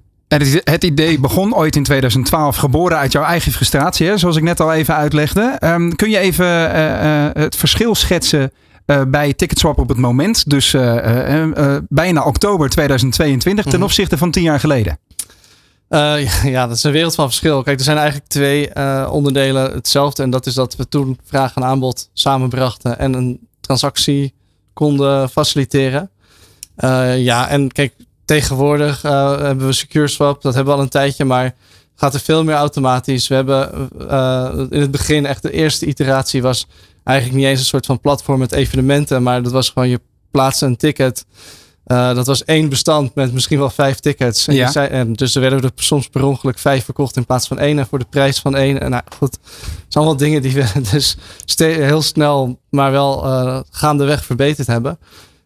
[0.63, 4.59] Het idee begon ooit in 2012, geboren uit jouw eigen frustratie, hè, zoals ik net
[4.59, 5.57] al even uitlegde.
[5.63, 8.51] Um, kun je even uh, uh, het verschil schetsen
[8.85, 10.71] uh, bij Ticketswap op het moment, dus
[11.89, 14.99] bijna oktober 2022, ten opzichte van tien jaar geleden?
[15.89, 16.15] Ja,
[16.55, 17.63] ja, dat is een wereld van verschil.
[17.63, 18.75] Kijk, er zijn eigenlijk twee
[19.09, 20.23] onderdelen hetzelfde.
[20.23, 24.33] En dat is dat we toen vraag en aanbod samenbrachten en een transactie
[24.73, 26.09] konden faciliteren.
[27.15, 27.93] ja, en kijk,
[28.33, 30.41] tegenwoordig uh, hebben we Secure Swap.
[30.41, 31.53] Dat hebben we al een tijdje, maar
[31.95, 33.27] gaat er veel meer automatisch.
[33.27, 36.67] We hebben uh, in het begin echt de eerste iteratie was
[37.03, 39.99] eigenlijk niet eens een soort van platform met evenementen, maar dat was gewoon je
[40.31, 41.25] plaatsen een ticket.
[41.87, 44.47] Uh, dat was één bestand met misschien wel vijf tickets.
[44.47, 44.71] En, ja.
[44.71, 47.79] zei, en dus er werden er soms per ongeluk vijf verkocht in plaats van één.
[47.79, 48.81] En voor de prijs van één.
[48.81, 49.51] En nou goed, het
[49.87, 51.17] zijn allemaal dingen die we dus
[51.55, 54.99] heel snel, maar wel uh, gaandeweg verbeterd hebben.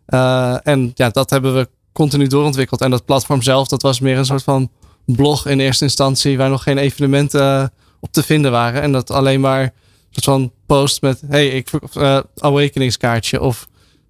[0.08, 1.68] Uh, en ja, dat hebben we
[1.98, 2.82] continu doorontwikkeld.
[2.82, 4.70] En dat platform zelf, dat was meer een soort van
[5.06, 7.68] blog in eerste instantie, waar nog geen evenementen uh,
[8.00, 8.82] op te vinden waren.
[8.82, 9.72] En dat alleen maar een
[10.10, 13.68] soort van post met, hey, ik uh, awakeningskaartje of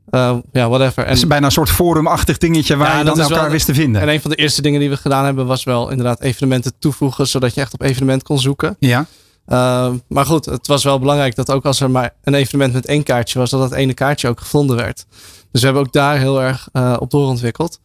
[0.10, 1.04] uh, ja, whatever.
[1.04, 3.66] En, het is bijna een soort forumachtig dingetje waar ja, je dan elkaar wel, wist
[3.66, 4.02] te vinden.
[4.02, 7.28] En een van de eerste dingen die we gedaan hebben was wel inderdaad evenementen toevoegen,
[7.28, 8.76] zodat je echt op evenement kon zoeken.
[8.80, 9.06] Ja.
[9.48, 12.86] Uh, maar goed, het was wel belangrijk dat ook als er maar een evenement met
[12.86, 15.06] één kaartje was, dat dat ene kaartje ook gevonden werd.
[15.58, 17.80] Dus we hebben ook daar heel erg uh, op doorontwikkeld.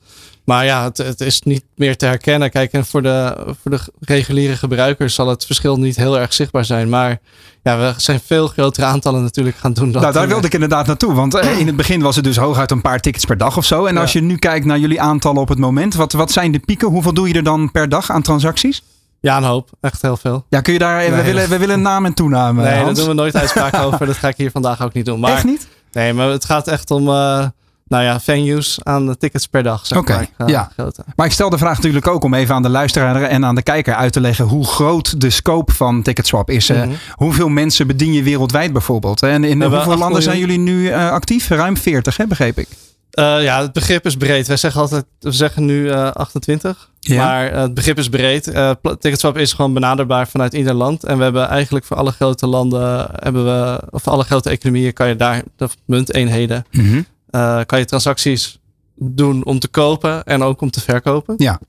[0.45, 2.51] Maar ja, het, het, is niet meer te herkennen.
[2.51, 6.65] Kijk, en voor de, voor de reguliere gebruikers zal het verschil niet heel erg zichtbaar
[6.65, 6.89] zijn.
[6.89, 7.21] Maar
[7.63, 9.93] ja, we zijn veel grotere aantallen natuurlijk gaan doen.
[9.93, 11.15] Dan nou, daar wilde ik inderdaad naartoe.
[11.15, 13.65] Want eh, in het begin was het dus hooguit een paar tickets per dag of
[13.65, 13.87] zo.
[13.87, 16.59] En als je nu kijkt naar jullie aantallen op het moment, wat, wat zijn de
[16.59, 16.89] pieken?
[16.89, 18.83] Hoeveel doe je er dan per dag aan transacties?
[19.21, 19.71] Ja, een hoop.
[19.81, 20.45] Echt heel veel.
[20.49, 21.11] Ja, kun je daar.
[21.11, 22.63] we, willen, we willen naam en toename.
[22.63, 24.07] Nee, daar doen we nooit uitspraak over.
[24.13, 25.21] Dat ga ik hier vandaag ook niet doen.
[25.21, 25.69] Maar, echt niet?
[25.93, 27.09] Nee, maar het gaat echt om.
[27.09, 27.47] Uh,
[27.93, 29.91] nou ja, venues aan de tickets per dag.
[29.91, 30.71] Oké, okay, ja.
[31.17, 33.63] Maar ik stel de vraag natuurlijk ook om even aan de luisteraar en aan de
[33.63, 36.69] kijker uit te leggen hoe groot de scope van Ticketswap is.
[36.69, 39.23] Mm Hoeveel mensen bedien je wereldwijd bijvoorbeeld?
[39.23, 41.49] En in hoeveel landen zijn jullie nu uh, actief?
[41.49, 42.69] Ruim 40, hè, begreep ik.
[42.69, 44.47] Uh, ja, het begrip is breed.
[44.47, 46.91] Wij zeggen altijd, we zeggen nu uh, 28.
[47.01, 47.25] Ja.
[47.25, 48.47] Maar het begrip is breed.
[48.47, 51.05] Uh, Ticketswap is gewoon benaderbaar vanuit ieder land.
[51.05, 55.09] En we hebben eigenlijk voor alle grote landen, hebben we, of alle grote economieën, kan
[55.09, 58.59] je daar de munteenheden mm -hmm uh, kan je transacties
[58.95, 61.35] doen om te kopen en ook om te verkopen.
[61.37, 61.61] Ja.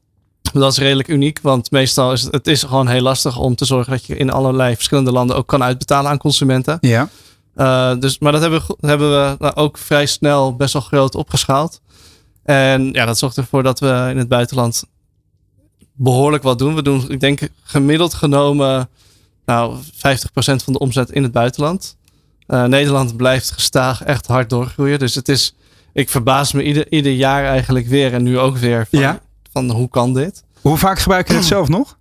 [0.53, 3.65] Dat is redelijk uniek, want meestal is het, het is gewoon heel lastig om te
[3.65, 6.77] zorgen dat je in allerlei verschillende landen ook kan uitbetalen aan consumenten.
[6.81, 7.09] Ja.
[7.55, 11.15] Uh, dus, maar dat hebben we, hebben we nou ook vrij snel best wel groot
[11.15, 11.81] opgeschaald.
[12.43, 14.83] En ja, dat zorgt ervoor dat we in het buitenland
[15.93, 16.75] behoorlijk wat doen.
[16.75, 18.89] We doen, ik denk, gemiddeld genomen
[19.45, 19.81] nou, 50%
[20.35, 21.97] van de omzet in het buitenland.
[22.47, 24.99] Uh, Nederland blijft gestaag echt hard doorgroeien.
[24.99, 25.55] Dus het is,
[25.93, 29.19] ik verbaas me ieder, ieder jaar eigenlijk weer en nu ook weer van, ja.
[29.51, 30.43] van hoe kan dit?
[30.61, 31.97] Hoe vaak gebruik je het zelf nog?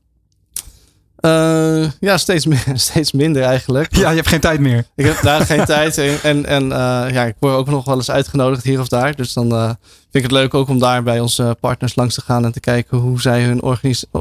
[1.20, 3.96] Uh, ja, steeds, meer, steeds minder eigenlijk.
[3.96, 4.85] Ja, je hebt geen tijd meer.
[4.96, 5.98] Ik heb daar geen tijd.
[5.98, 9.16] En, en, en uh, ja, ik word ook nog wel eens uitgenodigd hier of daar.
[9.16, 9.76] Dus dan
[10.12, 12.61] vind ik het leuk ook om daar bij onze partners langs te gaan en te
[12.61, 13.62] kijken hoe zij hun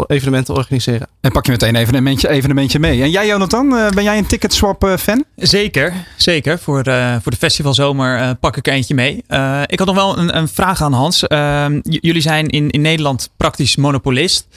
[0.07, 1.07] evenementen organiseren.
[1.21, 3.01] En pak je meteen even een evenementje, evenementje mee.
[3.01, 5.23] En jij, Jonathan, uh, ben jij een Ticketswap fan?
[5.35, 6.59] Zeker, zeker.
[6.59, 6.83] Voor,
[7.21, 9.15] voor de festivalzomer pak ik er eentje mee.
[9.65, 11.27] ik had nog wel een, een vraag aan Hans.
[11.27, 14.47] Ehm, jullie zijn in, in Nederland praktisch monopolist.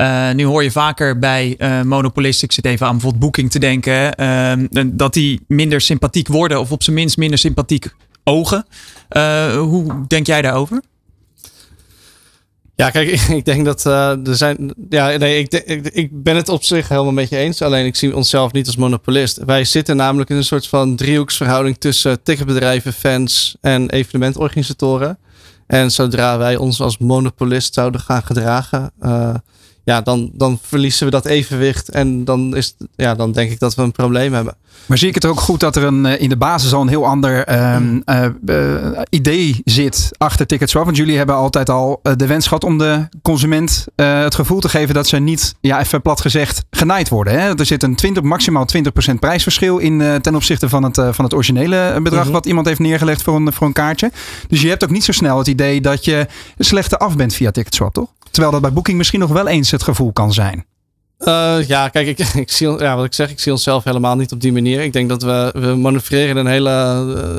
[0.00, 3.58] Uh, nu hoor je vaker bij uh, monopolisten, ik zit even aan bijvoorbeeld Booking te
[3.58, 8.66] denken, uh, dat die minder sympathiek worden of op zijn minst minder sympathiek ogen.
[9.56, 10.82] Hoe denk jij daarover?
[12.76, 14.74] Ja, kijk, ik denk dat uh, er zijn.
[14.88, 15.52] Ja, nee, ik,
[15.92, 17.62] ik, ben het op zich helemaal met je eens.
[17.62, 19.38] Alleen ik zie onszelf niet als monopolist.
[19.44, 25.18] Wij zitten namelijk in een soort van driehoeksverhouding tussen ticketbedrijven, fans en evenementorganisatoren.
[25.66, 29.34] En zodra wij ons als monopolist zouden gaan gedragen, uh,
[29.84, 31.88] ja, dan, dan verliezen we dat evenwicht.
[31.88, 34.54] En dan, is, ja, dan denk ik dat we een probleem hebben.
[34.86, 36.88] Maar zie ik het ook goed dat er een, eh, in de basis al een
[36.88, 40.84] heel ander um, uh, idee zit achter Ticketswap?
[40.84, 44.94] Want jullie hebben altijd al de wens gehad om de consument het gevoel te geven
[44.94, 47.40] dat ze niet, ja, even plat gezegd, genaaid worden.
[47.40, 47.58] Hè?
[47.58, 48.66] Er zit een 20, maximaal
[49.12, 52.80] 20% prijsverschil in ten opzichte van het, van het originele bedrag mm wat iemand heeft
[52.80, 54.12] neergelegd voor een, voor een kaartje.
[54.48, 56.26] Dus je hebt ook niet zo snel het idee dat je
[56.58, 58.08] slechter af bent via Ticketswap, toch?
[58.34, 60.64] Terwijl dat bij Booking misschien nog wel eens het gevoel kan zijn.
[61.18, 64.32] Uh, ja, kijk, ik, ik zie, ja, wat ik zeg, ik zie onszelf helemaal niet
[64.32, 64.82] op die manier.
[64.82, 66.70] Ik denk dat we, we manoeuvreren in een hele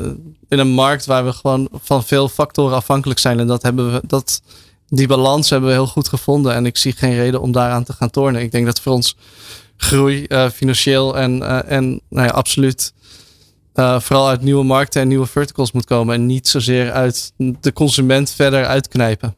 [0.04, 0.10] uh,
[0.48, 3.38] in een markt waar we gewoon van veel factoren afhankelijk zijn.
[3.40, 4.42] En dat hebben we, dat,
[4.88, 6.54] die balans hebben we heel goed gevonden.
[6.54, 8.42] En ik zie geen reden om daaraan te gaan tornen.
[8.42, 9.16] Ik denk dat voor ons
[9.76, 12.92] groei uh, financieel en, en nou ja, absoluut
[13.74, 16.14] vooral uit nieuwe markten en nieuwe verticals moet komen.
[16.14, 19.34] En niet zozeer uit de consument verder uitknijpen.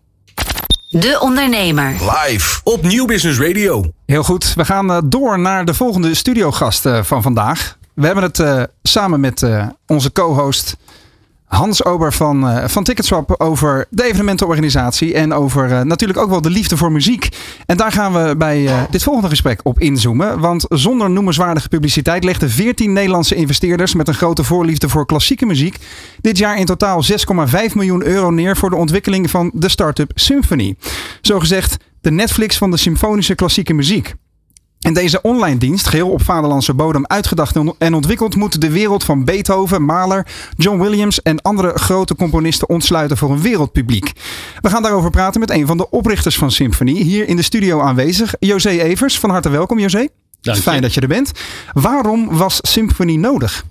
[0.90, 1.90] De Ondernemer.
[1.90, 3.85] Live op Nieuw Business Radio.
[4.07, 4.55] Heel goed.
[4.55, 7.79] We gaan eh, door naar de volgende studiogast eh, van vandaag.
[7.94, 9.46] We hebben het uh, samen met
[9.87, 10.77] onze co-host
[11.48, 16.40] Hans Ober van, uh, van Ticketswap over de evenementenorganisatie en over uh, natuurlijk ook wel
[16.40, 17.28] de liefde voor muziek.
[17.66, 20.40] En daar gaan we bij uh, dit volgende gesprek op inzoomen.
[20.40, 25.76] Want zonder noemenswaardige publiciteit legden 14 Nederlandse investeerders met een grote voorliefde voor klassieke muziek
[26.20, 30.76] dit jaar in totaal 6,5 miljoen euro neer voor de ontwikkeling van de start-up Symphony.
[31.20, 34.14] Zogezegd de Netflix van de symfonische klassieke muziek.
[34.88, 39.24] En deze online dienst, geheel op vaderlandse bodem uitgedacht en ontwikkeld, moet de wereld van
[39.24, 44.12] Beethoven, Mahler, John Williams en andere grote componisten ontsluiten voor een wereldpubliek.
[44.61, 47.81] We gaan daarover praten met een van de oprichters van Symphony, hier in de studio
[47.81, 49.18] aanwezig, José Evers.
[49.18, 50.09] Van harte welkom, José.
[50.42, 51.33] Fijn dat je er bent.
[51.72, 53.64] Waarom was Symphony nodig?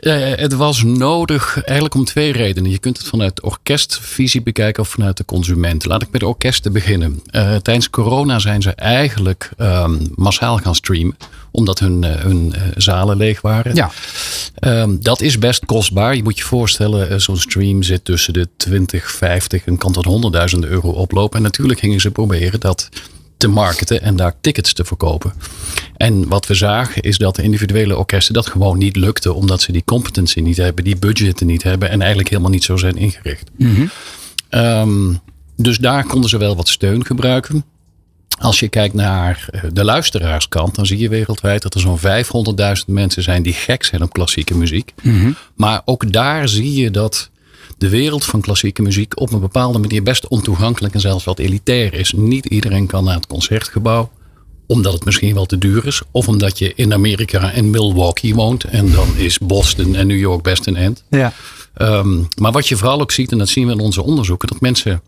[0.00, 2.70] Het was nodig eigenlijk om twee redenen.
[2.70, 5.84] Je kunt het vanuit orkestvisie bekijken of vanuit de consument.
[5.84, 7.22] Laat ik met de orkesten beginnen.
[7.30, 11.16] Uh, tijdens corona zijn ze eigenlijk um, massaal gaan streamen.
[11.50, 13.74] Omdat hun, uh, hun uh, zalen leeg waren.
[13.74, 13.90] Ja.
[14.60, 16.16] Um, dat is best kostbaar.
[16.16, 20.58] Je moet je voorstellen, zo'n stream zit tussen de 20, 50 en kan tot 100.000
[20.58, 21.36] euro oplopen.
[21.36, 22.88] En natuurlijk gingen ze proberen dat
[23.38, 25.32] te marketen en daar tickets te verkopen.
[25.96, 29.72] En wat we zagen is dat de individuele orkesten dat gewoon niet lukte, omdat ze
[29.72, 33.50] die competency niet hebben, die budgetten niet hebben en eigenlijk helemaal niet zo zijn ingericht.
[34.48, 35.14] Ehm,
[35.56, 37.64] dus daar konden ze wel wat steun gebruiken.
[38.38, 42.84] Als je kijkt naar eh, de luisteraarskant, dan zie je wereldwijd dat er zo'n 500.000
[42.86, 44.92] mensen zijn die gek zijn op klassieke muziek.
[45.56, 47.30] Maar ook daar zie je dat
[47.78, 51.94] de wereld van klassieke muziek op een bepaalde manier best ontoegankelijk en zelfs wat elitair
[51.94, 52.12] is.
[52.12, 54.10] Niet iedereen kan naar het concertgebouw,
[54.66, 56.02] omdat het misschien wel te duur is.
[56.10, 60.42] Of omdat je in Amerika en Milwaukee woont en dan is Boston en New York
[60.42, 61.04] best een end.
[61.10, 61.32] Ja.
[61.80, 64.60] Um, maar wat je vooral ook ziet, en dat zien we in onze onderzoeken, dat
[64.60, 65.02] mensen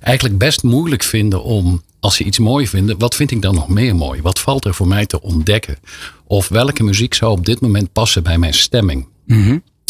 [0.00, 3.68] eigenlijk best moeilijk vinden om, als ze iets mooi vinden, wat vind ik dan nog
[3.68, 4.22] meer mooi?
[4.22, 5.78] Wat valt er voor mij te ontdekken?
[6.26, 9.06] Of welke muziek zou op dit moment passen bij mijn stemming?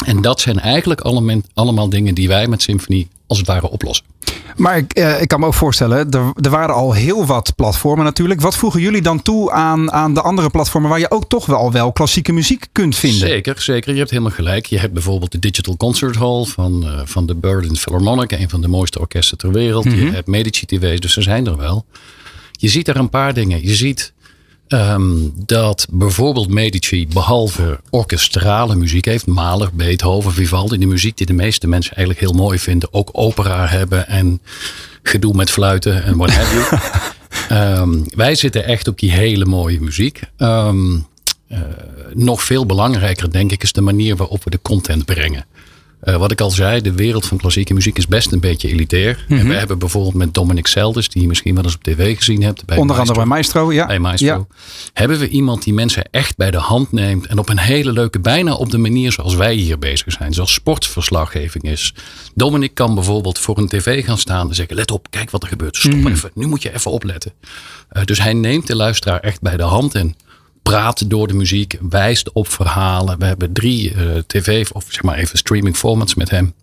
[0.05, 4.05] En dat zijn eigenlijk allemaal, allemaal dingen die wij met Symphony als het ware oplossen.
[4.57, 8.05] Maar ik, eh, ik kan me ook voorstellen, er, er waren al heel wat platformen
[8.05, 8.41] natuurlijk.
[8.41, 11.73] Wat voegen jullie dan toe aan, aan de andere platformen waar je ook toch wel
[11.73, 13.29] wel klassieke muziek kunt vinden?
[13.29, 13.93] Zeker, zeker.
[13.93, 14.67] Je hebt helemaal gelijk.
[14.67, 18.61] Je hebt bijvoorbeeld de Digital Concert Hall van, uh, van de Berlin Philharmonic, een van
[18.61, 19.85] de mooiste orkesten ter wereld.
[19.85, 21.85] Je hebt Medici TV's, dus er zijn er wel.
[22.53, 23.63] Je ziet er een paar dingen.
[23.63, 24.13] Je ziet
[24.69, 31.33] Um, dat bijvoorbeeld Medici behalve orkestrale muziek heeft, Mahler, Beethoven, Vivaldi, die muziek die de
[31.33, 34.41] meeste mensen eigenlijk heel mooi vinden, ook opera hebben en
[35.03, 36.81] gedoe met fluiten en wat have
[37.49, 37.81] you.
[37.81, 40.21] um, wij zitten echt op die hele mooie muziek.
[40.39, 41.07] Um,
[41.49, 41.59] uh,
[42.15, 45.45] nog veel belangrijker, denk ik, is de manier waarop we de content brengen.
[46.09, 49.17] Uh, wat ik al zei, de wereld van klassieke muziek is best een beetje elitair.
[49.17, 49.39] Mm -hmm.
[49.39, 52.43] En we hebben bijvoorbeeld met Dominic Selders, die je misschien wel eens op tv gezien
[52.43, 52.65] hebt.
[52.65, 53.87] Bij Onder andere bij Maestro, ja.
[53.87, 54.27] Bij Maestro.
[54.27, 54.47] Ja.
[54.93, 57.27] Hebben we iemand die mensen echt bij de hand neemt.
[57.27, 60.35] En op een hele leuke, bijna op de manier zoals wij hier bezig zijn.
[60.35, 61.95] Zoals sportverslaggeving is.
[62.35, 65.49] Dominic kan bijvoorbeeld voor een tv gaan staan en zeggen, let op, kijk wat er
[65.49, 65.77] gebeurt.
[65.77, 66.13] Stop mm -hmm.
[66.13, 67.33] even, nu moet je even opletten.
[67.93, 70.17] Uh, dus hij neemt de luisteraar echt bij de hand en
[70.71, 73.19] praat door de muziek, wijst op verhalen.
[73.19, 76.55] We hebben drie uh, tv of zeg maar even streaming formats met hem.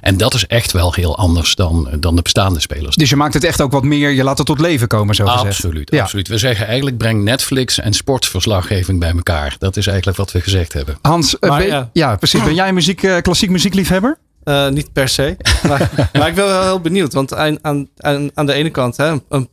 [0.00, 2.96] En dat is echt wel heel anders dan, dan de bestaande spelers.
[2.96, 5.26] Dus je maakt het echt ook wat meer, je laat het tot leven komen zo
[5.26, 5.44] gezegd.
[5.44, 6.02] Absoluut, ja.
[6.02, 6.28] absoluut.
[6.28, 9.56] We zeggen eigenlijk breng Netflix en sportverslaggeving bij elkaar.
[9.58, 10.98] Dat is eigenlijk wat we gezegd hebben.
[11.02, 11.90] Hans, maar, ben, ja.
[11.92, 12.16] ja.
[12.16, 12.44] precies.
[12.44, 14.18] Ben jij een muziek, uh, klassiek muziekliefhebber?
[14.44, 15.36] Uh, niet per se.
[15.68, 17.12] maar, maar, ik ben wel heel benieuwd.
[17.12, 17.88] Want aan, aan,
[18.34, 19.48] aan de ene kant, hè, een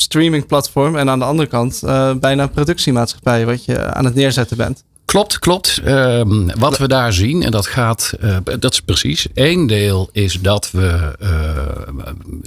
[0.00, 4.56] streamingplatform en aan de andere kant uh, bijna een productiemaatschappij wat je aan het neerzetten
[4.56, 4.84] bent.
[5.04, 5.80] Klopt, klopt.
[5.86, 9.26] Um, wat we daar zien, en dat gaat, uh, dat is precies.
[9.34, 11.30] Eén deel is dat we, uh,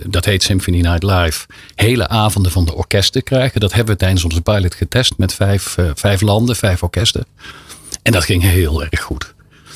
[0.08, 3.60] dat heet Symphony Night Live, hele avonden van de orkesten krijgen.
[3.60, 7.26] Dat hebben we tijdens onze pilot getest met vijf, vijf landen, vijf orkesten.
[8.04, 9.34] En dat ging heel erg goed.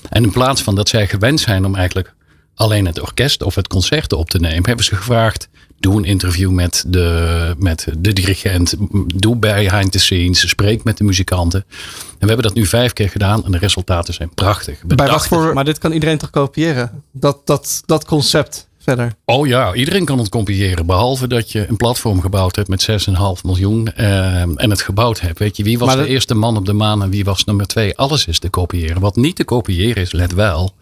[0.09, 2.13] En in plaats van dat zij gewend zijn om eigenlijk
[2.55, 5.49] alleen het orkest of het concert op te nemen, hebben ze gevraagd:
[5.85, 8.75] doe een interview met de, met de dirigent,
[9.15, 11.65] doe behind the scenes, spreek met de muzikanten.
[11.69, 14.81] En we hebben dat nu vijf keer gedaan en de resultaten zijn prachtig.
[14.85, 15.53] Bij wat voor...
[15.53, 17.03] Maar dit kan iedereen toch kopiëren?
[17.11, 19.15] Dat, dat, dat concept verder.
[19.25, 20.85] Oh ja, iedereen kan het kopiëren.
[20.85, 25.39] Behalve dat je een platform gebouwd hebt met 6,5 miljoen uh, en het gebouwd hebt.
[25.39, 27.67] Weet je, wie was maar de eerste man op de maan en wie was nummer
[27.67, 27.97] twee?
[27.97, 29.01] Alles is te kopiëren.
[29.01, 30.73] Wat niet te kopiëren is, let wel.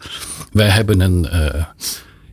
[0.52, 1.28] Wij hebben een...
[1.32, 1.64] Uh,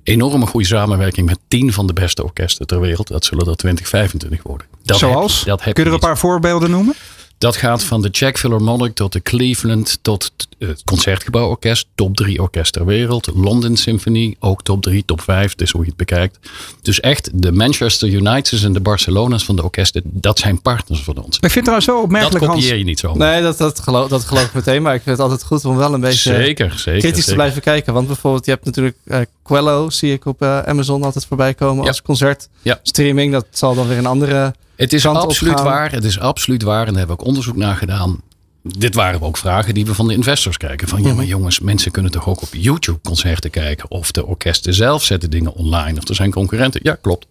[0.03, 3.07] enorme goede samenwerking met tien van de beste orkesten ter wereld.
[3.07, 4.67] Dat zullen er 2025 worden.
[4.83, 5.37] Dat Zoals?
[5.37, 6.95] Heb, dat heb Kun je er een paar voorbeelden noemen?
[7.41, 11.88] Dat gaat van de Czech Philharmonic tot de Cleveland tot het Concertgebouworkest.
[11.95, 13.30] Top drie orkest ter wereld.
[13.36, 15.56] London Symphony, ook top drie, top vijf.
[15.56, 16.39] Dus hoe je het bekijkt.
[16.82, 20.01] Dus echt de Manchester Uniteds en de Barcelona's van de orkesten.
[20.06, 21.36] Dat zijn partners van ons.
[21.36, 23.13] Ik vind het trouwens zo opmerkelijk, Dat kopieer je niet zo.
[23.13, 24.82] Nee, dat, dat, geloof, dat geloof ik meteen.
[24.82, 27.23] Maar ik vind het altijd goed om wel een beetje zeker, zeker, kritisch zeker.
[27.23, 27.93] te blijven kijken.
[27.93, 29.89] Want bijvoorbeeld, je hebt natuurlijk uh, Quello.
[29.89, 31.88] Zie ik op uh, Amazon altijd voorbij komen Ja.
[31.88, 32.49] als concert.
[32.62, 32.80] Ja.
[32.84, 34.54] Streaming, dat zal dan weer een andere...
[34.81, 35.91] Het is absoluut waar.
[35.91, 36.79] Het is absoluut waar.
[36.79, 38.21] En daar hebben we ook onderzoek naar gedaan.
[38.63, 40.87] Dit waren ook vragen die we van de investors krijgen.
[40.87, 43.91] Van ja, maar jongens, mensen kunnen toch ook op YouTube concerten kijken.
[43.91, 45.97] Of de orkesten zelf zetten dingen online.
[45.97, 46.79] Of er zijn concurrenten.
[46.83, 47.27] Ja, klopt.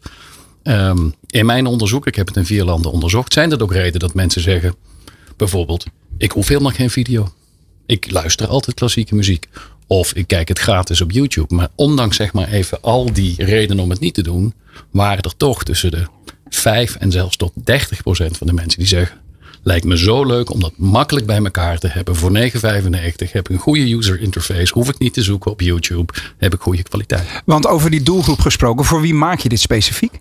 [0.63, 3.33] Um, in mijn onderzoek, ik heb het in vier landen onderzocht.
[3.33, 4.75] Zijn er ook redenen dat mensen zeggen.
[5.37, 5.87] Bijvoorbeeld,
[6.19, 7.33] ik hoef helemaal geen video.
[7.87, 9.49] Ik luister altijd klassieke muziek.
[9.87, 11.55] Of ik kijk het gratis op YouTube.
[11.55, 14.55] Maar ondanks zeg maar even al die redenen om het niet te doen.
[14.91, 16.07] Waren er toch tussen de
[16.51, 19.19] 5 en zelfs tot 30 procent van de mensen die zeggen.
[19.63, 22.17] Lijkt me zo leuk om dat makkelijk bij elkaar te hebben.
[22.17, 22.41] Voor 9,95
[23.33, 24.73] heb ik een goede user interface.
[24.73, 26.13] Hoef ik niet te zoeken op YouTube.
[26.39, 27.43] Heb ik goede kwaliteit.
[27.45, 30.21] Want over die doelgroep gesproken, voor wie maak je dit specifiek?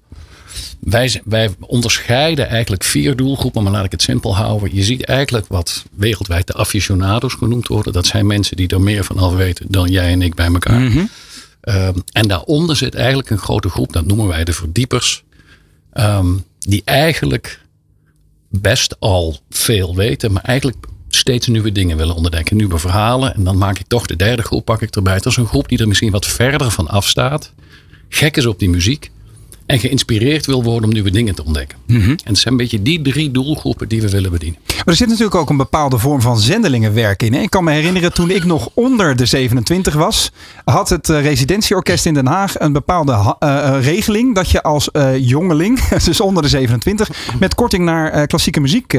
[0.80, 4.76] Wij, wij onderscheiden eigenlijk vier doelgroepen, maar laat ik het simpel houden.
[4.76, 7.94] Je ziet eigenlijk wat wereldwijd de aficionados genoemd worden.
[7.94, 10.80] Dat zijn mensen die er meer van af weten dan jij en ik bij elkaar.
[10.80, 11.06] Mhm.
[11.62, 15.24] Um, en daaronder zit eigenlijk een grote groep, dat noemen wij de verdiepers.
[15.94, 17.66] Um, die eigenlijk
[18.50, 23.36] best al veel weten, maar eigenlijk steeds nieuwe dingen willen ontdekken, nieuwe verhalen.
[23.36, 25.14] En dan maak ik toch de derde groep, pak ik erbij.
[25.14, 27.54] Dat is een groep die er misschien wat verder van afstaat.
[28.10, 29.12] Gek is op die muziek.
[29.70, 31.78] En geïnspireerd wil worden om nieuwe dingen te ontdekken.
[31.88, 34.60] En het zijn een beetje die drie doelgroepen die we willen bedienen.
[34.68, 37.34] Maar er zit natuurlijk ook een bepaalde vorm van zendelingenwerk in.
[37.34, 37.40] Hè?
[37.40, 40.32] Ik kan me herinneren toen ik nog onder de 27 was,
[40.64, 44.90] had het eh, residentieorkest in Den Haag een bepaalde eh, eh, regeling dat je als
[45.20, 48.98] jongeling, dus onder de 27, met korting naar klassieke muziek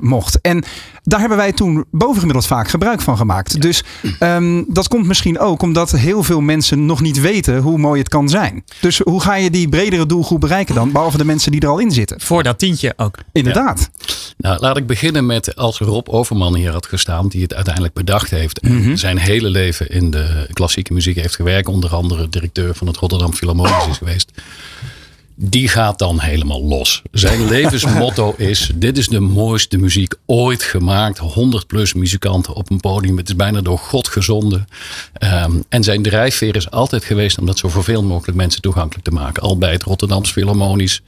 [0.00, 0.40] mocht.
[0.40, 0.64] En
[1.02, 3.62] daar hebben wij toen bovengemiddeld vaak gebruik van gemaakt.
[3.62, 3.84] Dus
[4.18, 8.08] ehm, dat komt misschien ook omdat heel veel mensen nog niet weten hoe mooi het
[8.08, 8.64] kan zijn.
[8.80, 11.78] Dus hoe ga je die bredere doelgroep bereiken dan, behalve de mensen die er al
[11.78, 12.20] in zitten?
[12.20, 13.18] Voor dat tientje ook.
[13.32, 13.90] Inderdaad.
[14.36, 18.30] Nou, laat ik beginnen met als Rob Overman hier had gestaan, die het uiteindelijk bedacht
[18.30, 18.58] heeft.
[18.60, 21.68] En zijn hele leven in de klassieke muziek heeft gewerkt.
[21.68, 24.30] Onder andere directeur van het Rotterdam Philharmonisch is geweest.
[25.36, 27.02] Die gaat dan helemaal los.
[27.12, 31.18] Zijn levensmotto is: Dit is de mooiste muziek ooit gemaakt.
[31.18, 33.16] 100 plus muzikanten op een podium.
[33.16, 34.66] Het is bijna door God gezonden.
[35.12, 39.04] Ehm, en zijn drijfveer is altijd geweest om dat zo voor veel mogelijk mensen toegankelijk
[39.04, 39.42] te maken.
[39.42, 41.02] Al bij het Rotterdams Philharmonisch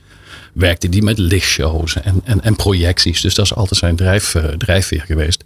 [0.53, 3.21] werkte die met lichtshows en, en, en projecties.
[3.21, 5.45] Dus dat is altijd zijn drijf, eh, drijfveer geweest.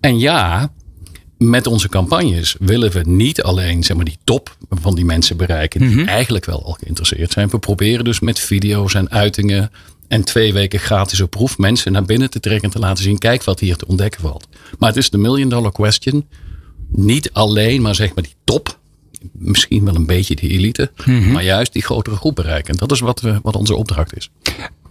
[0.00, 0.70] En ja,
[1.38, 5.80] met onze campagnes willen we niet alleen zeg maar, die top van die mensen bereiken,
[5.80, 7.48] die eigenlijk wel al geïnteresseerd zijn.
[7.48, 9.70] We proberen dus met video's en uitingen
[10.08, 13.18] en twee weken gratis op proef mensen naar binnen te trekken en te laten zien,
[13.18, 14.48] kijk wat hier te ontdekken valt.
[14.78, 16.26] Maar het is de million dollar question.
[16.90, 18.78] Niet alleen maar zeg maar die top.
[19.32, 20.90] Misschien wel een beetje die elite.
[21.32, 22.72] Maar juist die grotere groep bereiken.
[22.72, 24.30] En dat is wat, we, wat onze opdracht is.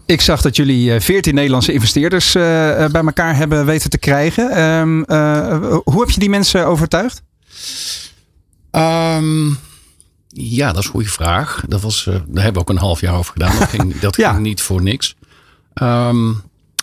[0.08, 3.98] Ik zag dat jullie eh, 14 Nederlandse investeerders eh, eh, bij elkaar hebben weten te
[3.98, 4.50] krijgen.
[4.52, 7.22] Ehm, eh, hoe heb je die mensen overtuigd?
[8.72, 9.48] Ehm,
[10.28, 11.64] ja, dat is een goede vraag.
[11.68, 13.60] Dat was, eh, daar hebben we ook een half jaar over gedaan.
[13.60, 14.32] Dat ging, dat Ja.
[14.32, 15.16] ging niet voor niks.
[15.74, 16.32] Ehm,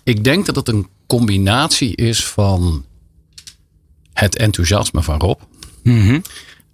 [0.03, 2.85] ik denk dat het een combinatie is van
[4.13, 5.41] het enthousiasme van Rob.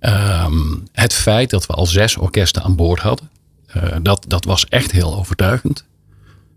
[0.00, 0.54] Ehm,
[0.92, 3.28] het feit dat we al zes orkesten aan boord hadden.
[3.66, 5.84] eh, dat, dat was echt heel overtuigend.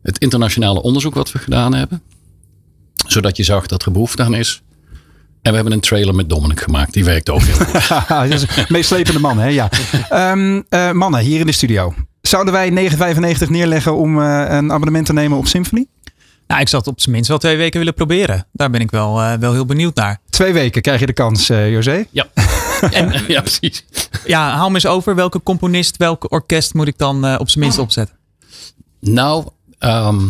[0.03, 2.01] Het internationale onderzoek wat we gedaan hebben.
[3.07, 4.61] Zodat je zag dat er behoefte aan is.
[5.41, 6.93] En we hebben een trailer met Dominic gemaakt.
[6.93, 8.69] Die werkt ook heel goed.
[8.69, 9.47] Meeslepende man, hè?
[9.47, 9.69] Ja.
[10.09, 11.93] Ehm, eh, mannen, hier in de studio.
[12.21, 15.85] Zouden wij 9,95 neerleggen om eh, een abonnement te nemen op Symphony?
[16.47, 18.47] Nou, ik zou het op zijn minst wel twee weken willen proberen.
[18.51, 20.19] Daar ben ik wel, eh, wel heel benieuwd naar.
[20.29, 22.05] Twee weken krijg je de kans, eh José.
[22.11, 22.27] Ja.
[22.91, 23.85] En ja, precies.
[24.25, 25.15] ja, haal me eens over.
[25.15, 28.15] Welke componist, welk orkest moet ik dan eh, op zijn minst opzetten?
[28.99, 29.45] Nou,
[29.83, 30.21] ehm,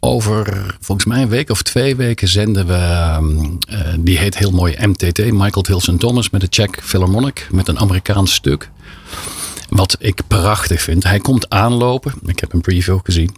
[0.00, 4.50] over volgens mij een week of twee weken zenden we, ehm, eh, die heet heel
[4.50, 8.70] mooi MTT, Michael Tilson Thomas met de Czech Philharmonic, met een Amerikaans stuk.
[9.68, 11.04] Wat ik prachtig vind.
[11.04, 12.14] Hij komt aanlopen.
[12.26, 13.36] Ik heb een preview gezien.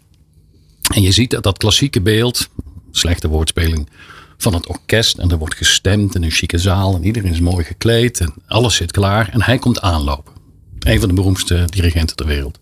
[0.94, 2.48] En je ziet dat dat klassieke beeld,
[2.90, 3.88] slechte woordspeling,
[4.37, 5.18] van het orkest.
[5.18, 6.94] En er wordt gestemd in een chique zaal.
[6.94, 8.20] En iedereen is mooi gekleed.
[8.20, 9.28] En alles zit klaar.
[9.28, 10.33] En hij komt aanlopen.
[10.78, 12.59] Een van de beroemdste dirigenten ter wereld.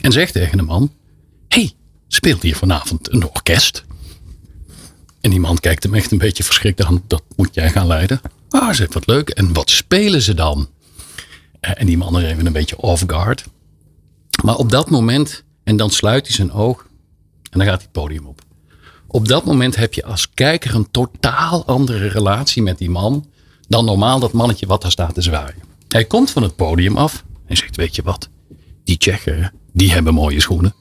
[0.00, 0.92] En zegt tegen de man:
[2.14, 3.84] speelt hier vanavond een orkest?
[5.20, 7.02] En die man kijkt hem echt een beetje verschrikt aan.
[7.06, 8.20] Dat moet jij gaan leiden.
[8.48, 9.28] Ah, zegt wat leuk.
[9.28, 10.68] En wat spelen ze dan?
[11.60, 13.44] Eh, En die man is even een beetje off guard.
[14.44, 16.86] Maar op dat moment, en dan sluit hij zijn oog.
[17.50, 18.40] En dan gaat hij het podium op.
[19.06, 23.26] Op dat moment heb je als kijker een totaal andere relatie met die man.
[23.68, 25.62] Dan normaal dat mannetje wat daar staat te zwaaien.
[25.88, 28.28] Hij komt van het podium af en zegt: Weet je wat?
[28.84, 30.74] Die Tsjechen, die hebben mooie schoenen.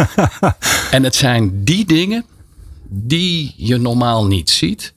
[0.90, 2.24] en het zijn die dingen
[2.88, 4.94] die je normaal niet ziet,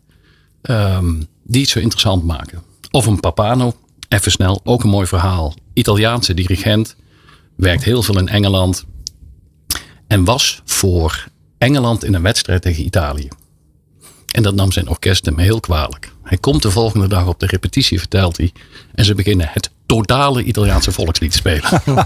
[0.61, 2.63] ehm, die het zo interessant maken.
[2.91, 3.75] Of een Papano,
[4.09, 5.53] even snel, ook een mooi verhaal.
[5.73, 6.95] Italiaanse dirigent,
[7.55, 8.85] werkt heel veel in Engeland.
[10.07, 11.27] En was voor
[11.57, 13.27] Engeland in een wedstrijd tegen Italië.
[14.31, 16.11] En dat nam zijn orkest hem heel kwalijk.
[16.23, 18.51] Hij komt de volgende dag op de repetitie, vertelt hij.
[18.95, 21.81] En ze beginnen het totale Italiaanse volkslied te spelen.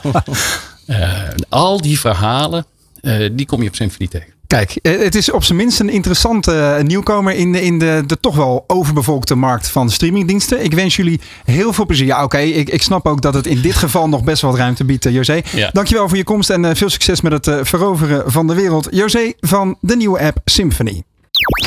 [0.90, 2.66] Eh, al die verhalen,
[3.02, 4.38] eh, die kom je op Symphony tegen.
[4.50, 8.04] Kijk, eh, het is op zijn minst een interessante eh, nieuwkomer in, de, in de,
[8.08, 10.64] de toch wel overbevolkte markt van streamingdiensten.
[10.64, 12.06] Ik wens jullie heel veel plezier.
[12.06, 14.60] Ja, oké, ik, ik snap ook dat het in dit geval nog best wel wat
[14.60, 15.42] ruimte biedt, José.
[15.56, 15.70] Ja.
[15.74, 18.88] Dankjewel voor je komst en eh, veel succes met het eh, veroveren van de wereld.
[18.92, 21.04] José van de nieuwe app Symphony.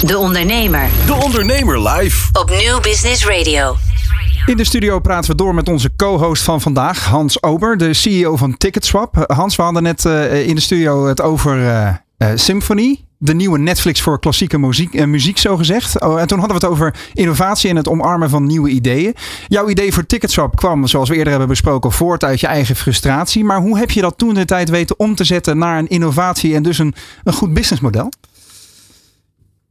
[0.06, 2.28] De Ondernemer De Ondernemer live.
[2.32, 3.76] op Nieuw Business Radio.
[4.46, 8.36] In de studio praten we door met onze co-host van vandaag, Hans Ober, de CEO
[8.36, 9.24] van Ticketswap.
[9.26, 13.04] Hans, we hadden net eh, in de studio het over eh, eh, Symphony.
[13.18, 16.00] De nieuwe Netflix voor klassieke muziek, eh, muziek zo gezegd.
[16.00, 19.14] Oh, en toen hadden we het over innovatie en het omarmen van nieuwe ideeën.
[19.48, 23.44] Jouw idee voor Ticketswap kwam, zoals we eerder hebben besproken, voort uit je eigen frustratie.
[23.44, 26.54] Maar hoe heb je dat toen de tijd weten om te zetten naar een innovatie
[26.54, 28.12] en dus een, een goed businessmodel?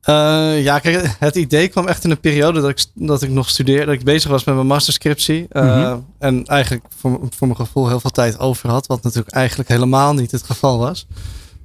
[0.10, 3.50] Uh, ja, kijk, het idee kwam echt in een periode dat ik, dat ik nog
[3.50, 3.86] studeerde.
[3.86, 5.48] Dat ik bezig was met mijn masterscriptie.
[5.52, 8.88] Uh, mm En eigenlijk voor, voor mijn gevoel heel veel tijd over had.
[8.88, 11.08] Wat natuurlijk eigenlijk helemaal niet het geval was.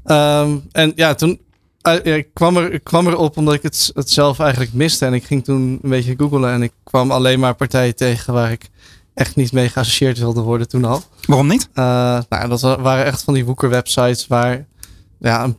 [0.04, 1.40] Um, en ja, toen
[1.88, 5.06] uh, ik kwam, er, ik kwam erop omdat ik het, het zelf eigenlijk miste.
[5.06, 6.50] En ik ging toen een beetje googlen.
[6.50, 8.68] En ik kwam alleen maar partijen tegen waar ik
[9.14, 11.02] echt niet mee geassocieerd wilde worden toen al.
[11.26, 11.68] Waarom niet?
[11.74, 14.66] nou, dat waren echt van die woeker websites waar
[15.18, 15.56] ja, een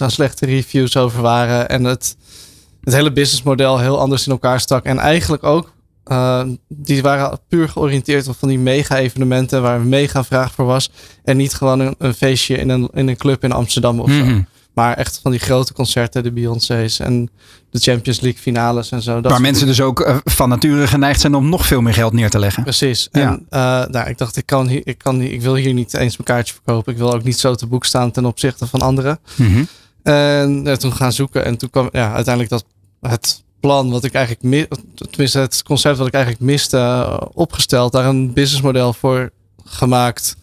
[0.00, 1.68] aan slechte reviews over waren.
[1.68, 2.16] En het,
[2.80, 4.84] het hele businessmodel heel anders in elkaar stak.
[4.84, 5.72] En eigenlijk ook,
[6.06, 10.90] uh, die waren puur georiënteerd op van die mega-evenementen waar een mega vraag voor was.
[11.24, 14.24] En niet gewoon een, een feestje in een, in een club in Amsterdam of zo.
[14.24, 14.40] Mhm.
[14.78, 17.30] Maar echt van die grote concerten, de Beyoncé's en
[17.70, 19.20] de Champions League finales en zo.
[19.20, 22.12] Dat Waar mensen dus ook uh, van nature geneigd zijn om nog veel meer geld
[22.12, 22.62] neer te leggen.
[22.62, 23.08] Precies.
[23.12, 23.82] En ja.
[23.84, 26.28] uh, nou, ik dacht, ik, kan hier, ik, kan, ik wil hier niet eens mijn
[26.28, 26.92] kaartje verkopen.
[26.92, 29.18] Ik wil ook niet zo te boek staan ten opzichte van anderen.
[29.36, 29.68] Mm -hmm.
[30.02, 31.44] En ja, toen gaan zoeken.
[31.44, 32.64] En toen kwam ja, uiteindelijk dat
[33.00, 37.92] het plan wat ik eigenlijk mis, tenminste het concept wat ik eigenlijk miste, uh, opgesteld.
[37.92, 39.30] Daar een businessmodel voor
[39.64, 40.36] gemaakt.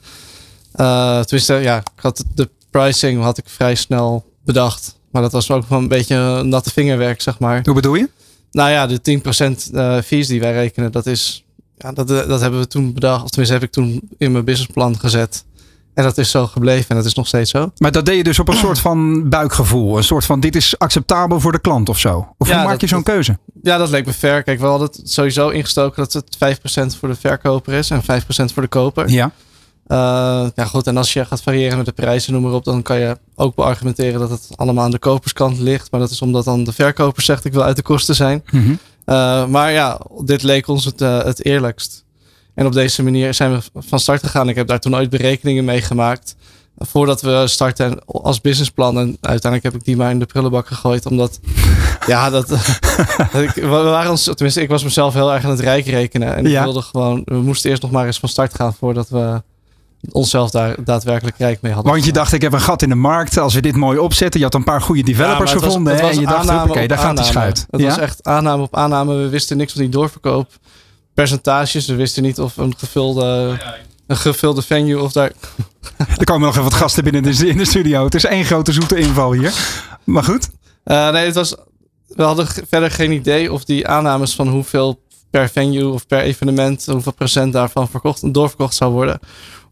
[0.76, 2.50] Uh, tenminste, ja, ik had de
[2.80, 5.00] pricing had ik vrij snel bedacht.
[5.12, 7.62] Maar dat was ook wel een beetje natte vingerwerk, zeg maar.
[7.64, 8.10] Hoe bedoel je?
[8.52, 9.22] Nou ja, de
[9.70, 11.46] 10% uh, fees die wij rekenen, dat is.
[11.78, 13.24] Ja, dat, eh, dat hebben we toen bedacht.
[13.24, 15.46] Of tenminste, heb ik toen in mijn businessplan gezet.
[15.94, 17.72] En dat is zo gebleven en dat is nog steeds zo.
[17.78, 19.98] Maar dat deed je dus op een soort van buikgevoel.
[19.98, 22.28] Een soort van dit is acceptabel voor de klant of zo.
[22.38, 23.38] Of hoe maak je zo'n keuze?
[23.62, 24.44] Ja, dat leek me fair.
[24.44, 26.58] Kijk, we hadden het sowieso ingestoken dat het
[26.96, 29.10] 5% voor de verkoper is en 5% voor de koper.
[29.10, 29.32] Ja.
[29.88, 30.88] Uh, ja, goed.
[30.88, 33.56] En als je gaat variëren met de prijzen, noem maar op, dan kan je ook
[33.56, 35.92] beargumenteren dat het allemaal aan de koperskant ligt.
[35.92, 38.44] Maar dat is omdat dan de verkoper zegt: ik wil uit de kosten zijn.
[38.52, 38.80] Mm -hmm.
[39.06, 42.06] uh, maar ja, dit leek ons het, uh, het eerlijkst.
[42.54, 44.50] En op deze manier zijn we van start gegaan.
[44.50, 46.36] Ik heb daar toen ooit berekeningen mee gemaakt.
[46.78, 49.00] Voordat we starten als businessplan.
[49.00, 51.06] En uiteindelijk heb ik die maar in de prullenbak gegooid.
[51.06, 51.40] Omdat,
[52.08, 52.50] ja, dat.
[53.56, 56.36] we waren ons, tenminste, ik was mezelf heel erg aan het rijk rekenen.
[56.36, 57.22] En ik wilde gewoon.
[57.26, 59.42] We moesten eerst nog maar eens van start gaan voordat we
[60.12, 61.92] onszelf daar daadwerkelijk rijk mee hadden.
[61.92, 63.38] Want je dacht, ik heb een gat in de markt.
[63.38, 64.40] Als we dit mooi opzetten.
[64.40, 66.02] Je had een paar goede developers ja, gevonden.
[66.02, 67.66] Was, en je dacht, oké, daar gaat de schuit.
[67.70, 69.16] Het was echt aanname op aanname.
[69.16, 70.52] We wisten niks van die doorverkoop.
[71.14, 71.88] Percentages.
[71.88, 73.58] We wisten niet of een gevulde,
[74.08, 75.32] een gevulde venue of daar...
[76.18, 78.04] Er komen nog even wat gasten binnen de, in de studio.
[78.04, 79.54] Het is één grote zoete inval hier.
[80.04, 80.50] Maar goed.
[80.86, 81.56] Uh, nee, het was...
[82.08, 85.00] We hadden verder geen idee of die aannames van hoeveel
[85.30, 89.20] per venue of per evenement, hoeveel procent daarvan verkocht en doorverkocht zou worden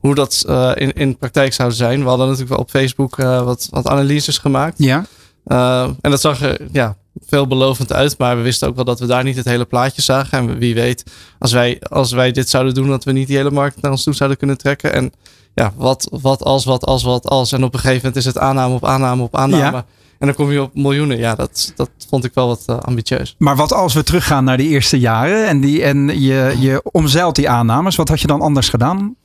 [0.03, 2.01] hoe dat uh, in, in praktijk zou zijn.
[2.01, 4.73] We hadden natuurlijk wel op Facebook uh, wat, wat analyses gemaakt.
[4.77, 5.05] Ja.
[5.47, 6.95] Uh, en dat zag er ja,
[7.25, 8.17] veelbelovend uit.
[8.17, 10.37] Maar we wisten ook wel dat we daar niet het hele plaatje zagen.
[10.37, 11.03] En wie weet,
[11.39, 14.03] als wij, als wij dit zouden doen, dat we niet die hele markt naar ons
[14.03, 14.93] toe zouden kunnen trekken.
[14.93, 15.11] En
[15.53, 17.51] ja, wat, wat als, wat als, wat als.
[17.51, 19.77] En op een gegeven moment is het aanname op aanname op aanname.
[19.77, 19.85] Ja.
[20.19, 21.17] En dan kom je op miljoenen.
[21.17, 23.35] Ja, dat, dat vond ik wel wat uh, ambitieus.
[23.37, 27.35] Maar wat als we teruggaan naar die eerste jaren en, die, en je, je omzeilt
[27.35, 29.15] die aannames, wat had je dan anders gedaan?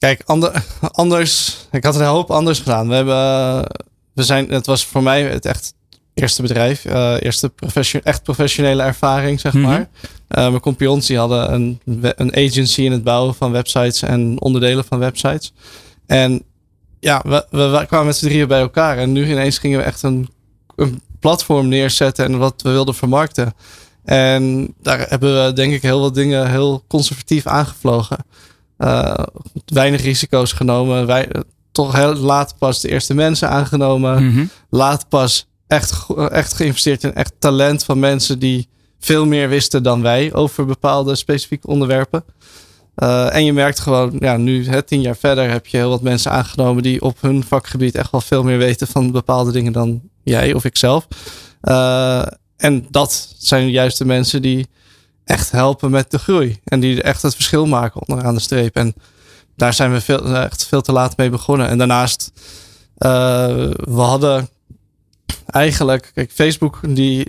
[0.00, 1.56] Kijk, ander, anders.
[1.70, 2.88] Ik had een hoop anders gedaan.
[2.88, 3.62] We hebben.
[4.12, 5.74] We zijn, het was voor mij het echt
[6.14, 6.84] eerste bedrijf.
[6.84, 9.62] Uh, eerste profession, echt professionele ervaring, zeg mhm.
[9.62, 9.80] maar.
[9.80, 9.86] Uh,
[10.28, 11.80] mijn compagnons die hadden een,
[12.16, 15.52] een agency in het bouwen van websites en onderdelen van websites.
[16.06, 16.42] En
[17.00, 18.98] ja, we, we, kwamen met z'n drieën bij elkaar.
[18.98, 20.28] En nu ineens gingen we echt een,
[20.76, 23.54] een platform neerzetten en wat we wilden vermarkten.
[24.04, 28.18] En daar hebben we denk ik heel wat dingen heel conservatief aangevlogen.
[28.80, 29.14] Uh,
[29.64, 31.06] weinig risico's genomen.
[31.06, 31.28] Wij,
[31.72, 34.22] toch heel laat pas de eerste mensen aangenomen.
[34.22, 34.50] Mm -hmm.
[34.70, 38.68] Laat pas echt, echt geïnvesteerd in echt talent van mensen die
[38.98, 42.24] veel meer wisten dan wij over bepaalde specifieke onderwerpen.
[42.96, 46.02] Uh, en je merkt gewoon, ja, nu hè, tien jaar verder heb je heel wat
[46.02, 50.00] mensen aangenomen die op hun vakgebied echt wel veel meer weten van bepaalde dingen dan
[50.22, 51.06] jij of ikzelf.
[51.62, 52.22] Uh,
[52.56, 54.68] en dat zijn juist de mensen die
[55.30, 56.60] echt helpen met de groei.
[56.64, 58.76] En die echt het verschil maken onderaan de streep.
[58.76, 58.94] En
[59.56, 61.68] daar zijn we veel, echt veel te laat mee begonnen.
[61.68, 62.32] En daarnaast,
[62.98, 63.10] uh,
[63.70, 64.48] we hadden
[65.46, 67.28] eigenlijk, kijk, Facebook die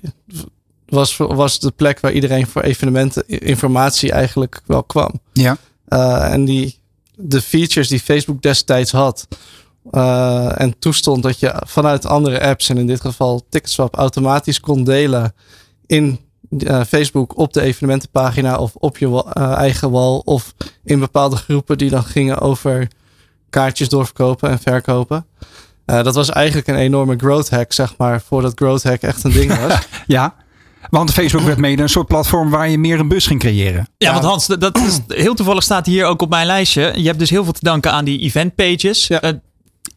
[0.86, 5.20] was, was de plek waar iedereen voor evenementen informatie eigenlijk wel kwam.
[5.34, 5.58] Ja.
[5.90, 6.80] Uh, en die,
[7.16, 9.28] de features die Facebook destijds had.
[9.92, 14.84] Uh, en toestond dat je vanuit andere apps, en in dit geval Ticketswap, automatisch kon
[14.84, 15.34] delen
[15.86, 16.20] in
[16.58, 21.78] uh, Facebook op de evenementenpagina of op je uh, eigen wal of in bepaalde groepen
[21.78, 22.88] die dan gingen over
[23.50, 25.26] kaartjes doorverkopen en verkopen.
[25.86, 29.32] Uh, dat was eigenlijk een enorme growth hack, zeg maar, voordat growth hack echt een
[29.32, 29.88] ding was.
[30.08, 30.36] ja.
[30.90, 33.88] Want Facebook werd mede een soort platform waar je meer een bus ging creëren.
[33.98, 34.14] Ja, ja.
[34.14, 36.94] want Hans, dat is, heel toevallig staat hier ook op mijn lijstje.
[36.96, 39.08] Je hebt dus heel veel te danken aan die event pages.
[39.08, 39.42] Ja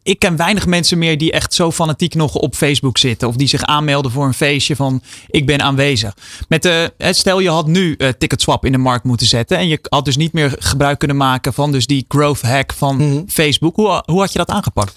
[0.04, 3.28] ik ken weinig mensen meer die echt zo fanatiek nog op Facebook zitten.
[3.28, 6.16] Of die zich aanmelden voor een feestje van ik ben aanwezig.
[6.48, 9.58] Met de, stel je had nu uh, Ticketswap in de markt moeten zetten.
[9.58, 12.96] En je had dus niet meer gebruik kunnen maken van dus die growth hack van
[12.96, 13.22] mhm.
[13.26, 13.76] Facebook.
[13.76, 14.96] Hoe, hoe had je dat aangepakt?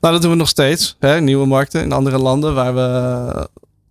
[0.00, 0.96] Nou, dat doen we nog steeds.
[0.98, 1.20] Hè?
[1.20, 3.48] Nieuwe markten in andere landen waar we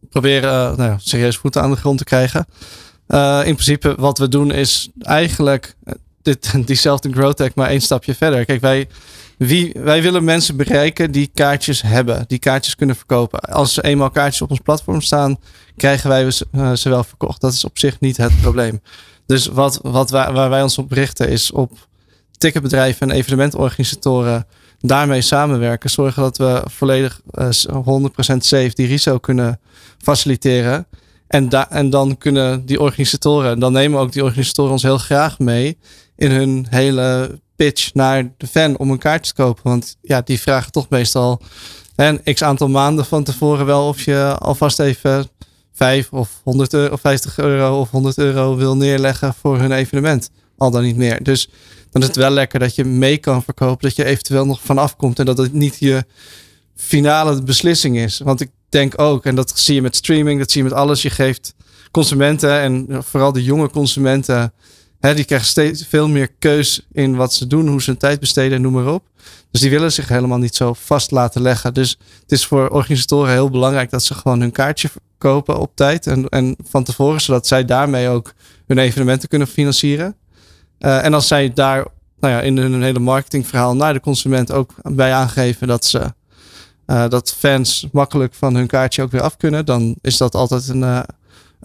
[0.09, 2.45] proberen uh, nou ja, serieus voeten aan de grond te krijgen.
[3.07, 5.75] Uh, in principe wat we doen is eigenlijk
[6.25, 8.45] dit, diezelfde growth hack maar één stapje verder.
[8.45, 8.87] Kijk, wij
[9.37, 13.39] wie, wij willen mensen bereiken die kaartjes hebben, die kaartjes kunnen verkopen.
[13.39, 15.37] Als er eenmaal kaartjes op ons platform staan,
[15.77, 17.41] krijgen wij ze, uh, ze wel verkocht.
[17.41, 18.81] Dat is op zich niet het probleem.
[19.25, 21.87] Dus wat, wat wij, waar wij ons op richten is op
[22.37, 24.47] ticketbedrijven en evenementorganisatoren
[24.79, 25.89] daarmee samenwerken.
[25.89, 29.59] Zorgen dat we volledig uh, eh, 100% safe die risico kunnen
[29.97, 30.87] faciliteren.
[31.27, 35.39] En, en dan kunnen die organisatoren, en dan nemen ook die organisatoren ons heel graag
[35.39, 35.77] mee
[36.15, 39.63] in hun hele pitch naar de fan om een kaartje te kopen.
[39.63, 41.41] Want ja, die vragen toch meestal
[41.95, 45.29] een x aantal maanden van tevoren wel of je alvast even
[45.73, 50.29] 5 of 100 euro, of 50 euro of 100 euro wil neerleggen voor hun evenement.
[50.57, 51.23] Al dan niet meer.
[51.23, 51.49] Dus
[51.91, 54.95] dan is het wel lekker dat je mee kan verkopen, dat je eventueel nog vanaf
[54.95, 56.05] komt en dat het niet je
[56.75, 58.19] finale beslissing is.
[58.19, 61.01] Want ik denk ook, en dat zie je met streaming, dat zie je met alles,
[61.01, 61.53] je geeft
[61.91, 64.53] consumenten en vooral de jonge consumenten
[65.13, 68.55] die krijgen steeds veel meer keus in wat ze doen, hoe ze hun tijd besteden
[68.55, 69.03] en noem maar op.
[69.51, 71.73] Dus die willen zich helemaal niet zo vast laten leggen.
[71.73, 76.07] Dus het is voor organisatoren heel belangrijk dat ze gewoon hun kaartje kopen op tijd
[76.07, 78.33] en, en van tevoren, zodat zij daarmee ook
[78.67, 80.15] hun evenementen kunnen financieren.
[80.79, 81.85] Uh, en als zij daar
[82.19, 86.13] nou ja, in hun hele marketingverhaal naar de consument ook bij aangeven dat ze
[86.87, 90.67] uh, dat fans makkelijk van hun kaartje ook weer af kunnen, dan is dat altijd
[90.67, 90.99] een, uh,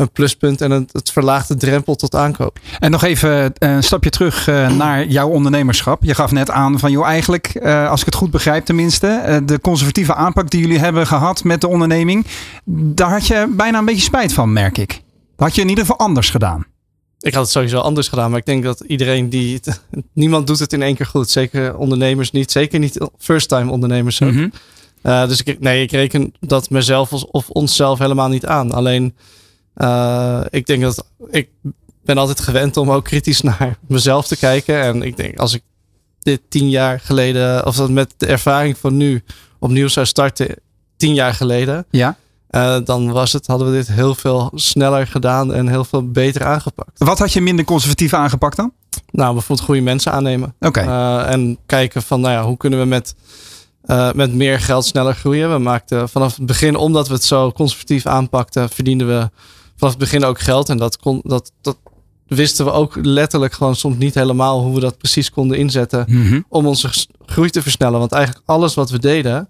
[0.00, 2.58] een pluspunt en het, het verlaagt de drempel tot aankoop.
[2.78, 6.02] En nog even eh, een stapje terug eh, naar jouw ondernemerschap.
[6.02, 9.60] Je gaf net aan van joh, eigenlijk, eh, als ik het goed begrijp tenminste, de
[9.60, 12.26] conservatieve aanpak die jullie hebben gehad met de onderneming,
[12.64, 14.88] daar had je bijna een beetje spijt van, merk ik.
[15.36, 16.66] Dat had je in ieder geval anders gedaan.
[17.20, 19.54] Ik had het sowieso anders gedaan, maar ik denk dat iedereen die.
[19.54, 19.82] Het,
[20.12, 21.30] niemand doet het in één keer goed.
[21.30, 22.50] Zeker ondernemers niet.
[22.50, 24.18] Zeker niet first-time ondernemers.
[24.18, 24.48] Mhm.
[25.02, 28.72] dus ik, nee, ik reken dat mezelf of onszelf helemaal niet aan.
[28.72, 29.14] Alleen
[29.80, 31.48] uh, ik denk dat ik
[32.04, 34.82] ben altijd gewend om ook kritisch naar mezelf te kijken.
[34.82, 35.62] En ik denk als ik
[36.22, 39.22] dit tien jaar geleden, of dat met de ervaring van nu
[39.58, 40.56] opnieuw zou starten,
[40.96, 41.86] tien jaar geleden.
[41.90, 42.16] Ja.
[42.50, 46.44] Uh, dan was het, hadden we dit heel veel sneller gedaan en heel veel beter
[46.44, 46.98] aangepakt.
[46.98, 48.72] Wat had je minder conservatief aangepakt dan?
[49.10, 50.54] Nou, bijvoorbeeld goede mensen aannemen.
[50.60, 50.82] Oké.
[50.82, 53.14] Uh, en kijken van, nou ja, hoe kunnen we met,
[53.84, 55.52] uh, met meer geld sneller groeien?
[55.52, 59.30] We maakten vanaf het begin, omdat we het zo conservatief aanpakten, verdienden we
[59.80, 60.68] vanaf het begin ook geld.
[60.68, 61.76] En dat, kon, dat, dat
[62.26, 66.40] wisten we ook letterlijk gewoon soms niet helemaal hoe we dat precies konden inzetten mhm.
[66.48, 66.90] om onze
[67.26, 67.98] groei te versnellen.
[67.98, 69.48] Want eigenlijk alles wat we deden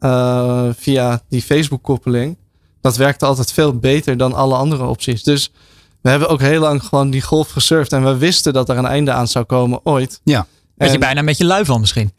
[0.00, 2.36] uh, via die Facebook-koppeling,
[2.80, 5.22] dat werkte altijd veel beter dan alle andere opties.
[5.22, 5.52] Dus
[6.00, 8.86] we hebben ook heel lang gewoon die golf gesurfd en we wisten dat er een
[8.86, 10.20] einde aan zou komen ooit.
[10.24, 10.46] Ja.
[10.76, 12.12] Ben je bijna een beetje lui van misschien?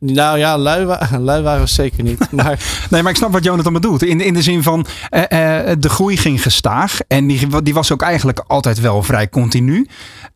[0.00, 2.18] Nou ja, lui, lui, waren we zeker niet.
[2.30, 2.86] Maar...
[2.90, 4.02] nee, maar ik snap wat Jonathan bedoelt.
[4.02, 6.98] In, in de zin van uh, uh, de groei ging gestaag.
[7.08, 9.86] En die, die was ook eigenlijk altijd wel vrij continu.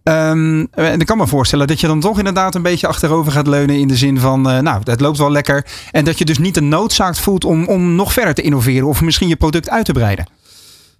[0.02, 3.46] Um, en ik kan me voorstellen dat je dan toch inderdaad een beetje achterover gaat
[3.46, 3.78] leunen.
[3.78, 5.66] In de zin van, uh, nou, het loopt wel lekker.
[5.90, 8.88] En dat je dus niet de noodzaak voelt om, om nog verder te innoveren.
[8.88, 10.26] Of misschien je product uit te breiden.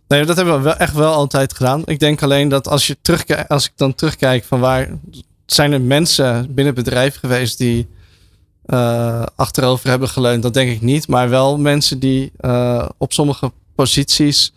[0.09, 1.83] Nee, dat hebben we wel echt wel altijd gedaan.
[1.85, 4.89] Ik denk alleen dat als, je terugkijkt, als ik dan terugkijk van waar
[5.47, 7.89] zijn er mensen binnen het bedrijf geweest die
[8.67, 11.09] uh, achterover hebben geleund, dat denk ik niet.
[11.09, 14.53] Maar wel mensen die uh, op sommige posities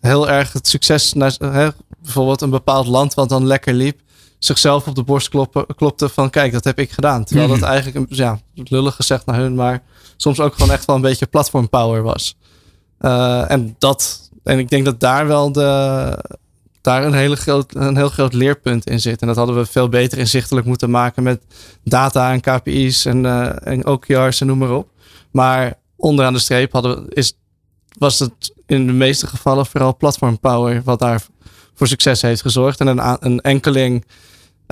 [0.00, 1.36] heel erg het succes, naar,
[2.02, 4.00] bijvoorbeeld een bepaald land wat dan lekker liep,
[4.38, 7.24] zichzelf op de borst kloppen, klopte van kijk, dat heb ik gedaan.
[7.24, 9.82] Terwijl dat eigenlijk, ja, lullig gezegd naar hun, maar
[10.16, 12.36] soms ook gewoon echt wel een beetje platform power was.
[13.48, 16.18] en dat, en ik denk dat daar wel de,
[16.80, 19.20] daar een, hele groot, een heel groot leerpunt in zit.
[19.20, 21.42] En dat hadden we veel beter inzichtelijk moeten maken met
[21.84, 24.88] data en KPI's en, uh, en OKR's en noem maar op.
[25.30, 27.32] Maar onderaan de streep hadden we, is,
[27.98, 31.22] was het in de meeste gevallen vooral platform power wat daar
[31.74, 32.80] voor succes heeft gezorgd.
[32.80, 34.04] En een, een enkeling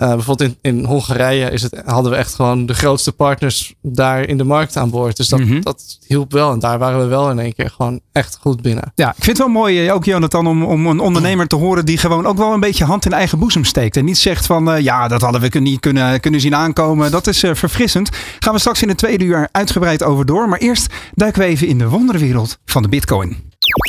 [0.03, 4.29] uh, bijvoorbeeld in, in Hongarije is het, hadden we echt gewoon de grootste partners daar
[4.29, 5.17] in de markt aan boord.
[5.17, 5.63] Dus dat, mm -hmm.
[5.63, 6.53] dat hielp wel.
[6.53, 8.93] En daar waren we wel in één keer gewoon echt goed binnen.
[8.95, 11.85] Ja, ik vind het wel mooi, eh, ook Jonathan, om, om een ondernemer te horen
[11.85, 13.97] die gewoon ook wel een beetje hand in eigen boezem steekt.
[13.97, 17.11] En niet zegt van uh, ja, dat hadden we niet kunnen, kunnen zien aankomen.
[17.11, 18.11] Dat is uh, verfrissend.
[18.39, 20.49] Gaan we straks in het tweede uur uitgebreid over door.
[20.49, 23.37] Maar eerst duiken we even in de wonderwereld van de Bitcoin.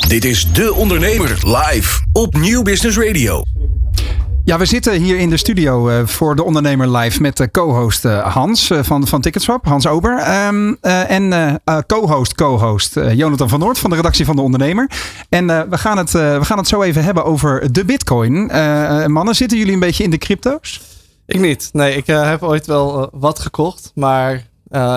[0.07, 3.43] Dit is De Ondernemer live op Nieuw Business Radio.
[4.49, 8.05] Ja, we zitten hier in de studio uh, voor de Ondernemer Live met de co-host
[8.05, 10.45] uh, Hans uh, van, van Ticketswap, Hans Ober.
[10.47, 14.89] Um, en co-host, co-host Jonathan van Noort van de redactie van de Ondernemer.
[15.29, 18.45] En we, gaan het, we gaan het zo even hebben over de Bitcoin.
[19.11, 20.81] mannen, zitten jullie een beetje in de crypto's?
[21.25, 21.69] Ik niet.
[21.73, 24.33] Nee, ik heb ooit wel wat gekocht, maar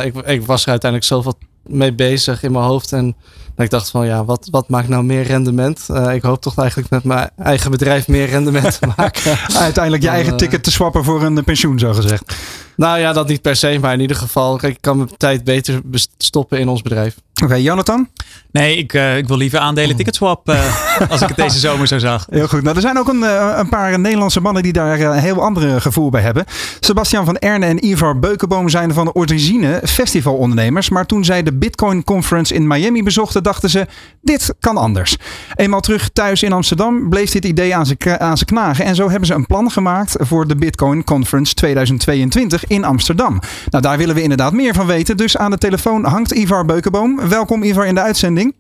[0.05, 1.35] ik, ik was er uiteindelijk zoveel
[1.67, 2.93] mee bezig in mijn hoofd.
[2.93, 3.17] En
[3.63, 5.87] ik dacht van ja, wat, wat maakt nou meer rendement?
[5.91, 9.39] Uh, ik hoop toch eigenlijk met mijn eigen bedrijf meer rendement te maken.
[9.57, 12.35] Uiteindelijk je eigen ticket te swappen voor een pensioen, zo gezegd.
[12.77, 15.45] Nou ja, dat niet per se, maar in ieder geval, kijk, ik kan mijn tijd
[15.45, 15.81] beter
[16.19, 17.17] stoppen in ons bedrijf.
[17.43, 18.09] Oké, Jonathan?
[18.53, 20.57] Nee, ik, uh, ik wil liever aandelen ticketswap uh,
[21.11, 22.27] als ik het deze zomer zo zag.
[22.31, 22.63] Heel goed.
[22.63, 25.81] Nou, er zijn ook een, uh, een paar Nederlandse mannen die daar een heel andere
[25.81, 26.45] gevoel bij hebben.
[26.81, 30.89] Sebastian van Erne en Ivar Beukenboom zijn van de origine festivalondernemers.
[30.89, 33.87] Maar toen zij de Bitcoin Conference in Miami bezochten, dachten ze,
[34.23, 35.17] dit kan anders.
[35.55, 38.85] Eenmaal terug thuis in Amsterdam bleef dit idee aan ze, aan ze knagen.
[38.85, 43.41] En zo hebben ze een plan gemaakt voor de Bitcoin Conference 2022 in Amsterdam.
[43.71, 45.17] Nou, daar willen we inderdaad meer van weten.
[45.17, 47.21] Dus aan de telefoon hangt Ivar Beukenboom.
[47.39, 48.55] Welkom Ivar in de uitzending.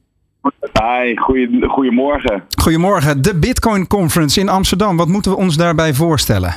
[0.72, 2.42] Hi, goeie, goedemorgen.
[2.58, 3.22] Goedemorgen.
[3.22, 4.96] De Bitcoin Conference in Amsterdam.
[4.96, 6.52] Wat moeten we ons daarbij voorstellen?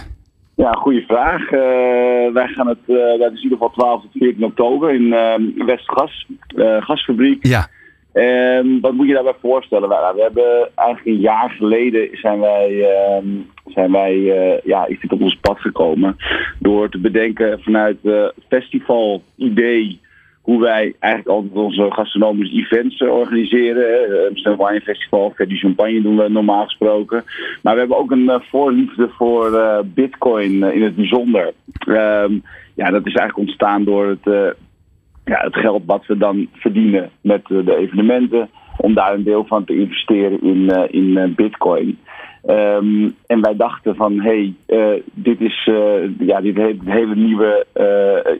[0.55, 1.41] Ja, goede vraag.
[1.41, 1.59] Uh,
[2.33, 5.65] wij gaan het, uh, dat is in ieder geval 12 tot 14 oktober in uh,
[5.65, 6.27] Westgas,
[6.79, 7.45] gasfabriek.
[7.45, 7.67] Ja.
[8.13, 9.89] En wat moet je daarbij voorstellen?
[9.89, 13.27] We, we hebben eigenlijk een jaar geleden zijn wij, ehm,
[13.65, 14.15] zijn wij
[14.63, 16.15] ja, is dit op ons pad gekomen
[16.59, 20.03] door te bedenken vanuit het festival-idee
[20.45, 24.27] hoe wij eigenlijk altijd onze gastronomische events uh, organiseren.
[24.29, 27.23] Amsterdam Wine Festival, Verdi Champagne doen we normaal gesproken.
[27.61, 31.53] Maar we hebben ook een uh, voorliefde voor uh, bitcoin in het bijzonder.
[31.87, 32.43] Um,
[32.75, 34.55] ja, dat is eigenlijk ontstaan door het,
[35.25, 38.49] ja, het geld wat we dan verdienen met de evenementen.
[38.77, 41.97] Om daar een deel van te investeren in, in bitcoin.
[42.47, 45.69] Um, en wij dachten van, hé, hey, dit is
[46.19, 47.65] ja, dit hele nieuwe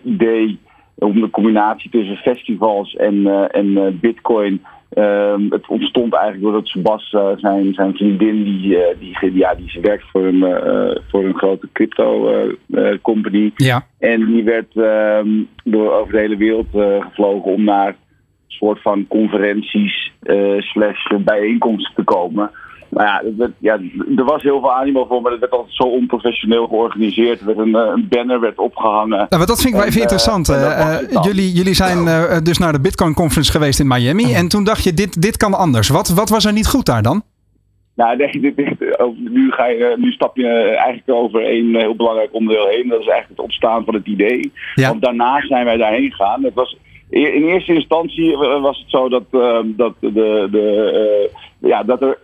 [0.04, 0.60] idee
[0.96, 4.64] om de combinatie tussen festivals en, uh, en uh, bitcoin.
[4.94, 10.06] Uh, het ontstond eigenlijk doordat Sebas, uh, zijn, zijn vriendin, die, die, ja, die werkt
[10.12, 10.44] voor een,
[11.10, 12.30] voor een grote crypto
[13.02, 13.52] company.
[13.56, 13.86] Ja.
[14.00, 15.30] En die werd ehm,
[15.64, 16.68] door over de hele wereld
[17.00, 17.96] gevlogen om naar een
[18.48, 20.12] soort van conferenties
[20.60, 22.52] slash bijeenkomsten te komen.
[22.96, 23.80] Nou ja, werd, ja,
[24.16, 27.40] er was heel veel animo voor, maar het werd altijd zo onprofessioneel georganiseerd.
[27.40, 29.10] Er werd een, eh, een banner werd opgehangen.
[29.18, 30.50] Nou, maar dat vind ik wel even interessant.
[30.50, 34.34] Uh, jullie, jullie zijn uh, dus naar de Bitcoin Conference geweest in Miami.
[34.34, 35.90] En toen dacht je, dit, dit kan anders.
[35.90, 37.24] Wat, wat was er niet goed daar dan?
[37.96, 38.70] Nou, nee, dit, dit,
[39.16, 42.88] nu, ga je, nu stap je eigenlijk over één heel belangrijk onderdeel heen.
[42.88, 44.52] Dat is eigenlijk het ontstaan van het idee.
[44.76, 44.90] Ja.
[44.90, 46.44] Want daarna zijn wij daarheen gegaan.
[46.44, 46.78] Het was,
[47.10, 49.24] in eerste instantie was het zo dat,
[49.66, 51.30] dat, de, de,
[51.60, 52.18] ja, dat er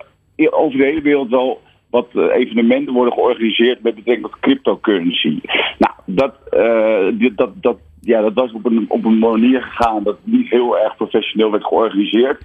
[0.49, 5.39] over de hele wereld wel wat eh, evenementen worden georganiseerd met betrekking tot cryptocurrency.
[5.77, 10.17] Nou, dat, uh, dat, dat, ja, dat was op een, op een manier gegaan dat
[10.23, 12.43] niet heel erg professioneel werd georganiseerd.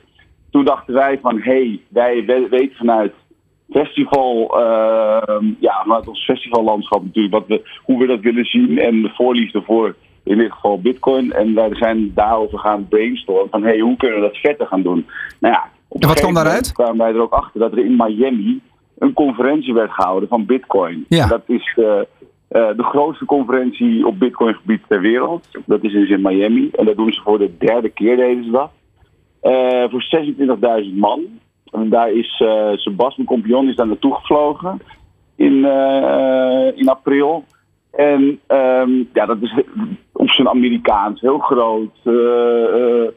[0.51, 3.13] Toen dachten wij van, hé, hey, wij weten vanuit
[3.71, 9.03] festival, uh, ja, vanuit ons festivallandschap natuurlijk, wat we, hoe we dat willen zien en
[9.03, 9.95] de voorliefde voor
[10.25, 11.33] in dit geval bitcoin.
[11.33, 14.83] En wij zijn daarover gaan brainstormen van, hé, hey, hoe kunnen we dat verder gaan
[14.83, 15.07] doen?
[15.41, 16.73] Nou ja, en wat kwam daaruit?
[16.73, 18.61] kwamen wij er ook achter dat er in Miami
[18.99, 21.05] een conferentie werd gehouden van Bitcoin.
[21.09, 21.27] Ja.
[21.27, 22.09] Dat is de,
[22.51, 25.49] uh, de grootste conferentie op Bitcoin-gebied ter wereld.
[25.67, 26.69] Dat is dus in Miami.
[26.73, 28.71] En dat doen ze voor de derde keer deze dag.
[29.43, 30.07] Uh, voor
[30.85, 31.25] 26.000 man.
[31.73, 34.81] En daar is uh, Sebastian Compion is daar naartoe gevlogen
[35.37, 35.65] in,
[36.75, 37.45] in april.
[37.97, 39.55] En um, ja, dat is
[40.13, 41.97] op zijn Amerikaans heel groot.
[42.05, 43.09] Eh, eh, eh,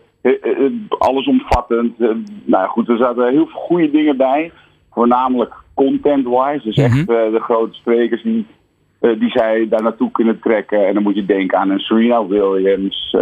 [0.98, 2.00] allesomvattend.
[2.00, 4.52] nou ja, goed, er zaten heel veel goede dingen bij.
[4.92, 6.62] Voornamelijk content-wise.
[6.64, 8.46] Dus echt de grote sprekers die,
[9.00, 10.88] die zij daar naartoe kunnen trekken.
[10.88, 13.16] En dan moet je denken aan een Serena Williams,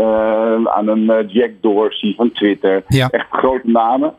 [0.64, 2.84] aan een Jack Dorsey van Twitter.
[2.88, 3.10] Ja.
[3.10, 4.14] Echt grote namen.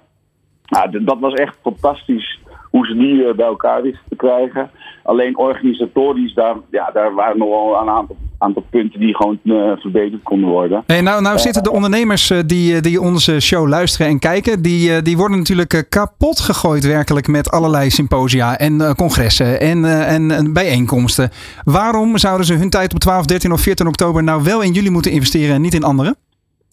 [0.68, 4.70] Nou, dat was echt fantastisch hoe ze die bij elkaar wisten te krijgen.
[5.03, 9.72] Alleen organisatorisch, daar, ja, daar waren nog wel een aantal aantal punten die gewoon uh,
[9.76, 10.82] verbeterd konden worden.
[10.86, 14.91] Hey, nou, nou zitten de ondernemers uh, die, die onze show luisteren en kijken, die,
[14.91, 20.53] uh, die worden natuurlijk kapot gegooid werkelijk met allerlei symposia en congressen en, en, en,
[20.53, 21.30] bijeenkomsten.
[21.64, 24.91] Waarom zouden ze hun tijd op 12, 13 of 14 oktober nou wel in jullie
[24.91, 26.16] moeten investeren en niet in anderen?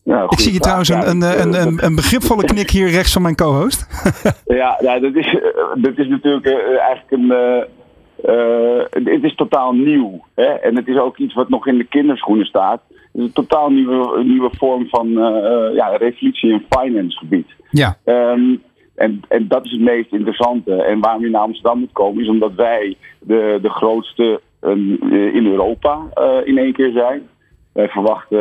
[0.03, 3.21] Ja, ik zie je trouwens een, een, een, een, een begripvolle knik hier rechts van
[3.21, 3.87] mijn co-host.
[4.45, 5.37] ja, ja dat, is,
[5.75, 7.31] dat is natuurlijk eigenlijk een
[8.25, 10.25] uh, het is totaal nieuw.
[10.35, 10.45] Hè?
[10.45, 12.81] En het is ook iets wat nog in de kinderschoenen staat.
[12.89, 17.47] Het is een totaal nieuwe, nieuwe vorm van uh, ja, revolutie in finance gebied.
[17.69, 17.97] Ja.
[18.05, 18.61] Um,
[18.95, 20.83] En, en dat is het meest interessante.
[20.83, 24.71] En waarom je naar Amsterdam moet komen, is omdat wij de, de grootste eh,
[25.35, 27.29] in Europa eh, in één keer zijn.
[27.73, 28.39] Wij verwachten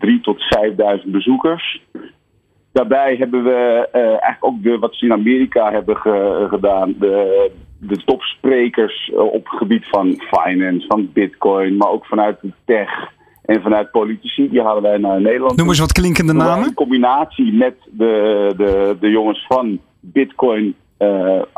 [0.00, 0.42] uh, 3.000 tot
[1.04, 1.82] 5.000 bezoekers.
[2.72, 6.94] Daarbij hebben we eigenlijk ook de, wat ze in Amerika hebben ge, gedaan.
[6.98, 12.90] De, de topsprekers op het gebied van finance, van bitcoin, maar ook vanuit de tech
[13.44, 14.48] en vanuit politici.
[14.50, 15.56] Die halen wij naar Nederland.
[15.56, 16.66] Noem eens wat klinkende namen.
[16.66, 21.08] In combinatie met de, de, de jongens van Bitcoin uh,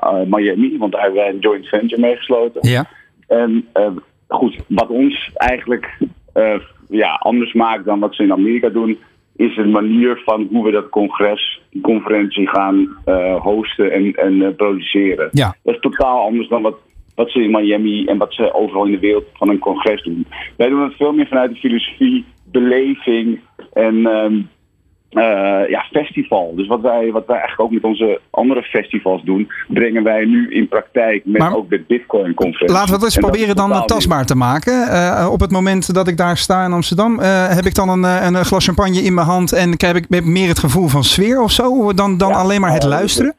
[0.05, 2.69] uh, Miami, want daar hebben wij een joint venture mee gesloten.
[2.69, 2.85] Ja.
[3.27, 3.87] En uh,
[4.29, 5.99] goed, wat ons eigenlijk
[6.89, 8.99] ja, anders maakt dan wat ze in Amerika doen,
[9.41, 12.97] is een manier van hoe we dat congres, die conferentie gaan
[13.39, 15.29] hosten en, en produceren.
[15.33, 15.55] Ja.
[15.63, 16.79] Dat is totaal anders dan wat
[17.15, 20.27] wat ze in Miami en wat ze overal in de wereld van een congres doen.
[20.57, 23.41] Wij doen het veel meer vanuit de filosofie, beleving
[23.73, 24.49] en um,
[25.13, 26.53] uh, ja, festival.
[26.57, 30.51] Dus wat wij, wat wij eigenlijk ook met onze andere festivals doen, brengen wij nu
[30.51, 32.77] in praktijk met Maar- ook de Bitcoin-conferentie.
[32.77, 34.89] Laten we het eens En dat proberen dan totaal tastbaar te maken.
[34.89, 38.05] Eh, op het moment dat ik daar sta in Amsterdam, eh, heb ik dan een,
[38.05, 41.43] eh, een glas champagne in mijn hand en heb ik meer het gevoel van sfeer
[41.43, 43.35] of zo, dan, dan Ja, alleen maar het eh, luisteren?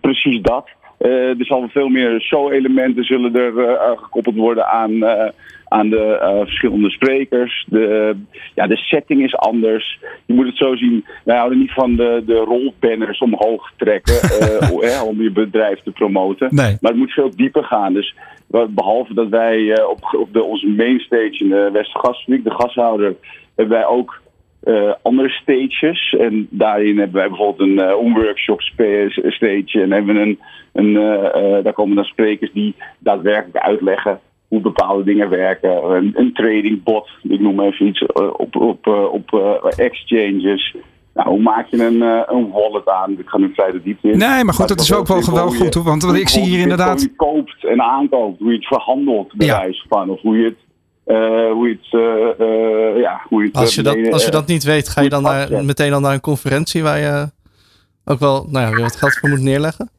[0.00, 0.68] Precies dat.
[0.98, 5.30] Eh, er zal veel meer show-elementen zullen er eh, gekoppeld worden aan, eh,
[5.70, 7.66] aan de eh, verschillende sprekers.
[7.68, 8.16] De,
[8.54, 9.98] ja, de setting is anders.
[10.26, 11.04] Je moet het zo zien.
[11.24, 16.48] Wij houden niet van de, de rolbanners omhoog trekken eh, om je bedrijf te promoten.
[16.50, 16.76] Nee.
[16.80, 17.92] Maar het moet veel dieper gaan.
[17.92, 18.14] Dus
[18.70, 23.14] behalve dat wij eh, op, op de, onze mainstage in de Westergasfabriek, de gashouder,
[23.56, 24.20] hebben wij ook
[24.62, 26.14] eh, andere stages.
[26.18, 29.80] En daarin hebben wij bijvoorbeeld een, een workshop spa- stage.
[29.82, 30.38] En hebben we een,
[30.72, 30.92] een,
[31.62, 34.20] daar komen dan sprekers die daadwerkelijk uitleggen
[34.50, 35.84] hoe bepaalde dingen werken.
[35.90, 40.76] Een, een trading bot, ik noem even iets, eh, op, op, eh, op eh, exchanges.
[41.14, 42.00] Nou, hoe maak je een,
[42.36, 43.10] een wallet aan?
[43.18, 44.18] Ik ga nu vrij de diepte in.
[44.18, 45.74] Nee, maar goed, dat is ook wel, wel hoe je- goed.
[45.74, 46.96] hoor, Want hoe je ik zie hier inderdaad.
[47.00, 49.58] Bitcoin koopt en aankoopt, hoe je het verhandelt, bij Ja.
[49.60, 50.10] wijze van.
[50.10, 50.56] Of hoe je het.
[51.04, 54.64] eh, hoe je het, ja, hoe je het Als je, dat, als je dat niet
[54.64, 57.30] weet, ga je dan naar, meteen dan naar een conferentie waar je
[58.04, 59.90] ook wel nou ja, weer wat geld voor moet neerleggen?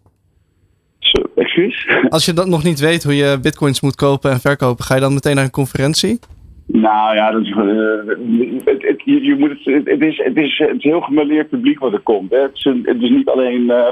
[1.11, 1.87] Zo, Excuus?
[2.09, 5.01] Als je dat nog niet weet hoe je bitcoins moet kopen en verkopen, ga je
[5.01, 6.19] dan meteen naar een conferentie?
[6.65, 7.55] Nou ja, dat is, eh,
[8.65, 11.93] het, het, je, je moet het, is, het, is, het is heel gemêleerd publiek wat
[11.93, 12.31] er komt.
[12.31, 12.37] Hè.
[12.41, 13.87] Het, is een- het is niet alleen eh,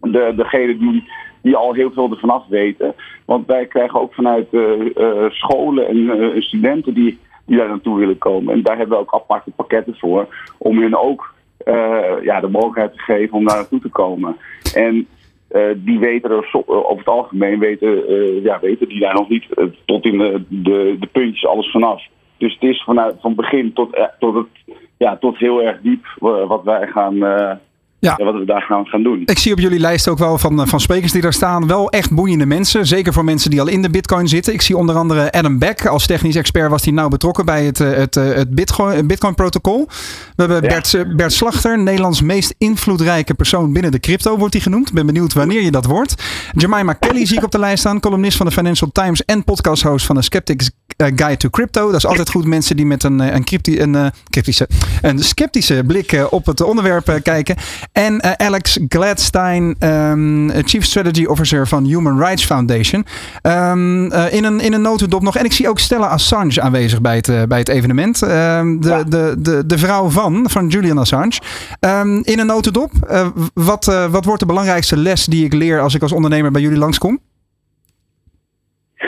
[0.00, 1.04] de, degene die,
[1.42, 2.94] die al heel veel ervan af weten.
[3.24, 8.54] Want wij krijgen ook vanuit eh, scholen en studenten die, die daar naartoe willen komen.
[8.54, 10.26] En daar hebben we ook aparte pakketten voor.
[10.58, 11.34] Om hen ook
[12.22, 14.36] ja, de mogelijkheid te geven om daar naartoe te komen.
[14.74, 15.06] En
[15.76, 19.44] die weten er eh, over het algemeen weten, eh, ja, weten die daar nog niet
[19.54, 22.02] eh, tot in de, de, de puntjes alles vanaf.
[22.38, 26.04] Dus het is vanuit, van begin tot, eh, tot, het, ja, tot heel erg diep
[26.20, 27.56] eh, wat wij gaan, eh,
[27.98, 28.14] Ja.
[28.16, 29.22] ja, wat we daar gaan, gaan doen.
[29.24, 31.66] Ik zie op jullie lijst ook wel van, eh, van sprekers die daar staan.
[31.66, 32.86] Wel echt boeiende mensen.
[32.86, 34.52] Zeker voor mensen die al in de Bitcoin zitten.
[34.52, 35.86] Ik zie onder andere Adam Beck.
[35.86, 39.34] Als technisch expert was hij nauw betrokken bij het, eh, het, eh, het Bitcoin, Bitcoin
[39.34, 39.86] protocol.
[40.36, 40.68] We hebben Ja.
[40.68, 41.78] Bert, Bert Slachter.
[41.78, 44.92] Nederlands meest invloedrijke persoon binnen de crypto wordt hij genoemd.
[44.92, 46.14] Ben benieuwd wanneer je dat wordt.
[46.52, 48.00] Jemima Kelly zie ik op de lijst staan.
[48.00, 51.86] Columnist van de Financial Times en podcasthost van de Skeptics Guide to Crypto.
[51.86, 54.68] Dat is altijd goed mensen die met een, eh, een, crypti, een, eh, cryptische,
[55.02, 57.56] een sceptische blik eh, op het onderwerp eh, kijken.
[57.92, 63.06] En eh, Alex Gladstein, ehm, Chief Strategy Officer van Human Rights Foundation.
[63.42, 65.36] Ehm, eh, in, een, in een notendop nog.
[65.36, 68.22] En ik zie ook Stella Assange aanwezig bij het, eh, bij het evenement.
[68.22, 69.02] Ehm, de, Ja.
[69.02, 71.40] de, de, de vrouw van, van Julian Assange.
[72.22, 72.90] In een notendop.
[73.08, 76.50] eh, wat, eh, wat wordt de belangrijkste les die ik leer als ik als ondernemer
[76.50, 77.20] bij jullie langskom?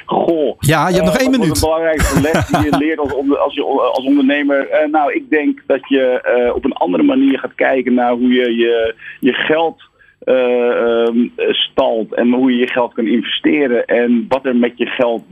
[0.06, 0.56] Goh.
[0.60, 1.56] Ja, je hebt nog Eh, één wat wordt minuut.
[1.56, 4.70] De belangrijkste les die je leert als, onder- als, je, als ondernemer.
[4.70, 8.34] Eh, nou, ik denk dat je eh, op een andere manier gaat kijken naar hoe
[8.34, 9.82] je je, je geld
[10.20, 14.86] eh, ehm, stalt en hoe je je geld kan investeren en wat er met je
[14.86, 15.24] geld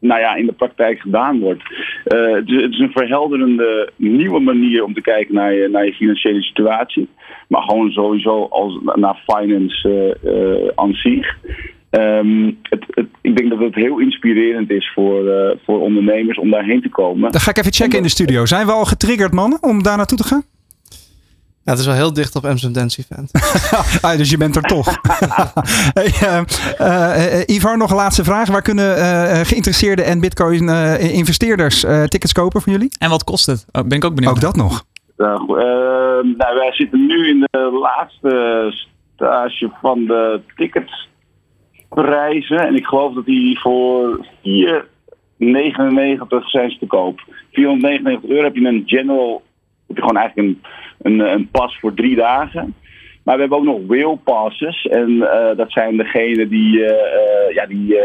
[0.00, 1.62] nou ja, in de praktijk gedaan wordt.
[2.04, 5.92] Het, is, het is een verhelderende nieuwe manier om te kijken naar je, naar je
[5.92, 7.08] financiële situatie.
[7.48, 10.16] Maar gewoon sowieso als, naar finance
[10.74, 11.36] aan zich.
[11.90, 16.50] Ehm, het, het, ik denk dat het heel inspirerend is voor, eh, voor ondernemers om
[16.50, 17.32] daarheen te komen.
[17.32, 18.46] Dan ga ik even checken in de studio.
[18.46, 20.44] Zijn we al getriggerd, mannen, om daar naartoe te gaan?
[21.64, 23.30] Ja, het is wel heel dicht op Amsterdam Dance Event.
[24.04, 24.86] ah, dus je bent er toch.
[25.98, 26.42] hey, eh,
[26.78, 28.48] eh, eh, Ivar, nog een laatste vraag.
[28.48, 32.88] Waar kunnen eh, geïnteresseerde en Bitcoin-investeerders tickets kopen voor jullie?
[32.98, 33.66] En wat kost het?
[33.72, 34.34] Oh, ben ik ook benieuwd.
[34.34, 34.84] Ook dat nog.
[35.16, 35.64] Uh, goed, eh,
[36.36, 38.72] nou, wij zitten nu in de laatste
[39.14, 40.40] stage van de
[41.96, 42.58] ticketprijzen.
[42.58, 44.28] En ik geloof dat die voor 4,99
[46.46, 47.20] zijn ze te koop.
[47.52, 49.42] 499 euro heb je een general
[49.86, 50.58] heb je gewoon eigenlijk
[50.98, 52.74] een, een, pas voor drie dagen.
[53.24, 54.86] Maar we hebben ook nog whale passes.
[54.86, 57.98] En eh, dat zijn degenen die, eh, eh, ja, die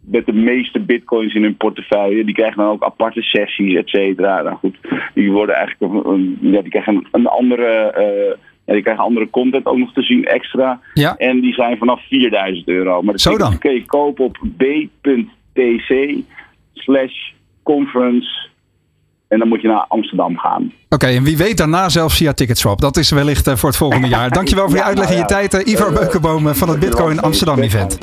[0.00, 2.24] met de meeste bitcoins in hun portefeuille.
[2.24, 4.42] Die krijgen dan ook aparte sessies, et cetera.
[4.42, 4.76] Nou goed,
[5.14, 7.92] die worden eigenlijk een, ja, die krijgen een andere.
[8.68, 10.80] Ja, die krijgen andere content ook nog te zien extra.
[10.94, 11.16] Ja.
[11.16, 13.02] En die zijn vanaf 4000 euro.
[13.02, 13.58] Maar Zo dan.
[13.58, 16.14] kun je kopen op b.tc
[16.74, 17.12] slash
[17.62, 18.46] conference.
[19.28, 20.72] En dan moet je naar Amsterdam gaan.
[20.88, 22.80] Oké, en wie weet daarna zelfs via Ticketswap.
[22.80, 24.30] Dat is wellicht eh, voor het volgende jaar.
[24.38, 25.46] Dankjewel voor je Ja, uitleg en je nou ja.
[25.48, 25.66] tijd.
[25.66, 27.98] eh, Ivar Eh, Beukenboom van het Bitcoin Amsterdam event.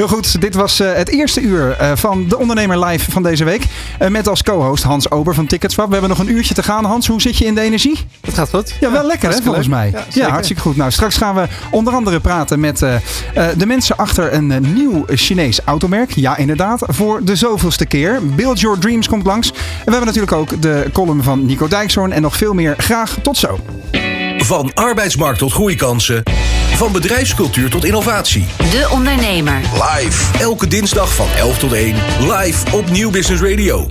[0.00, 3.44] Heel goed, dit was eh, het eerste uur eh, van de Ondernemer Live van deze
[3.44, 3.62] week.
[3.98, 5.86] Eh, met als co-host Hans Ober van Ticketswap.
[5.86, 6.84] We hebben nog een uurtje te gaan.
[6.84, 7.98] Hans, hoe zit je in de energie?
[8.20, 8.74] Dat gaat goed.
[8.80, 9.76] Ja, wel lekker hè, volgens leuk.
[9.76, 9.94] mij.
[10.08, 10.76] Ja, hartstikke goed.
[10.76, 13.02] Nou, straks gaan we onder andere praten met eh, eh,
[13.56, 16.10] de mensen achter een nieuw Chinees automerk.
[16.10, 18.20] Ja, inderdaad, voor de zoveelste keer.
[18.36, 19.50] Build Your Dreams komt langs.
[19.50, 22.74] En we hebben natuurlijk ook de column van Nico Dijkshoorn en nog veel meer.
[22.78, 23.58] Graag tot zo.
[24.38, 26.22] Van arbeidsmarkt tot groeikansen.
[26.80, 28.46] Van bedrijfscultuur tot innovatie.
[28.56, 29.60] De Ondernemer.
[29.72, 30.38] Live.
[30.38, 31.94] Elke dinsdag van 11 tot 1.
[32.20, 33.90] Live op Nieuw Business Radio.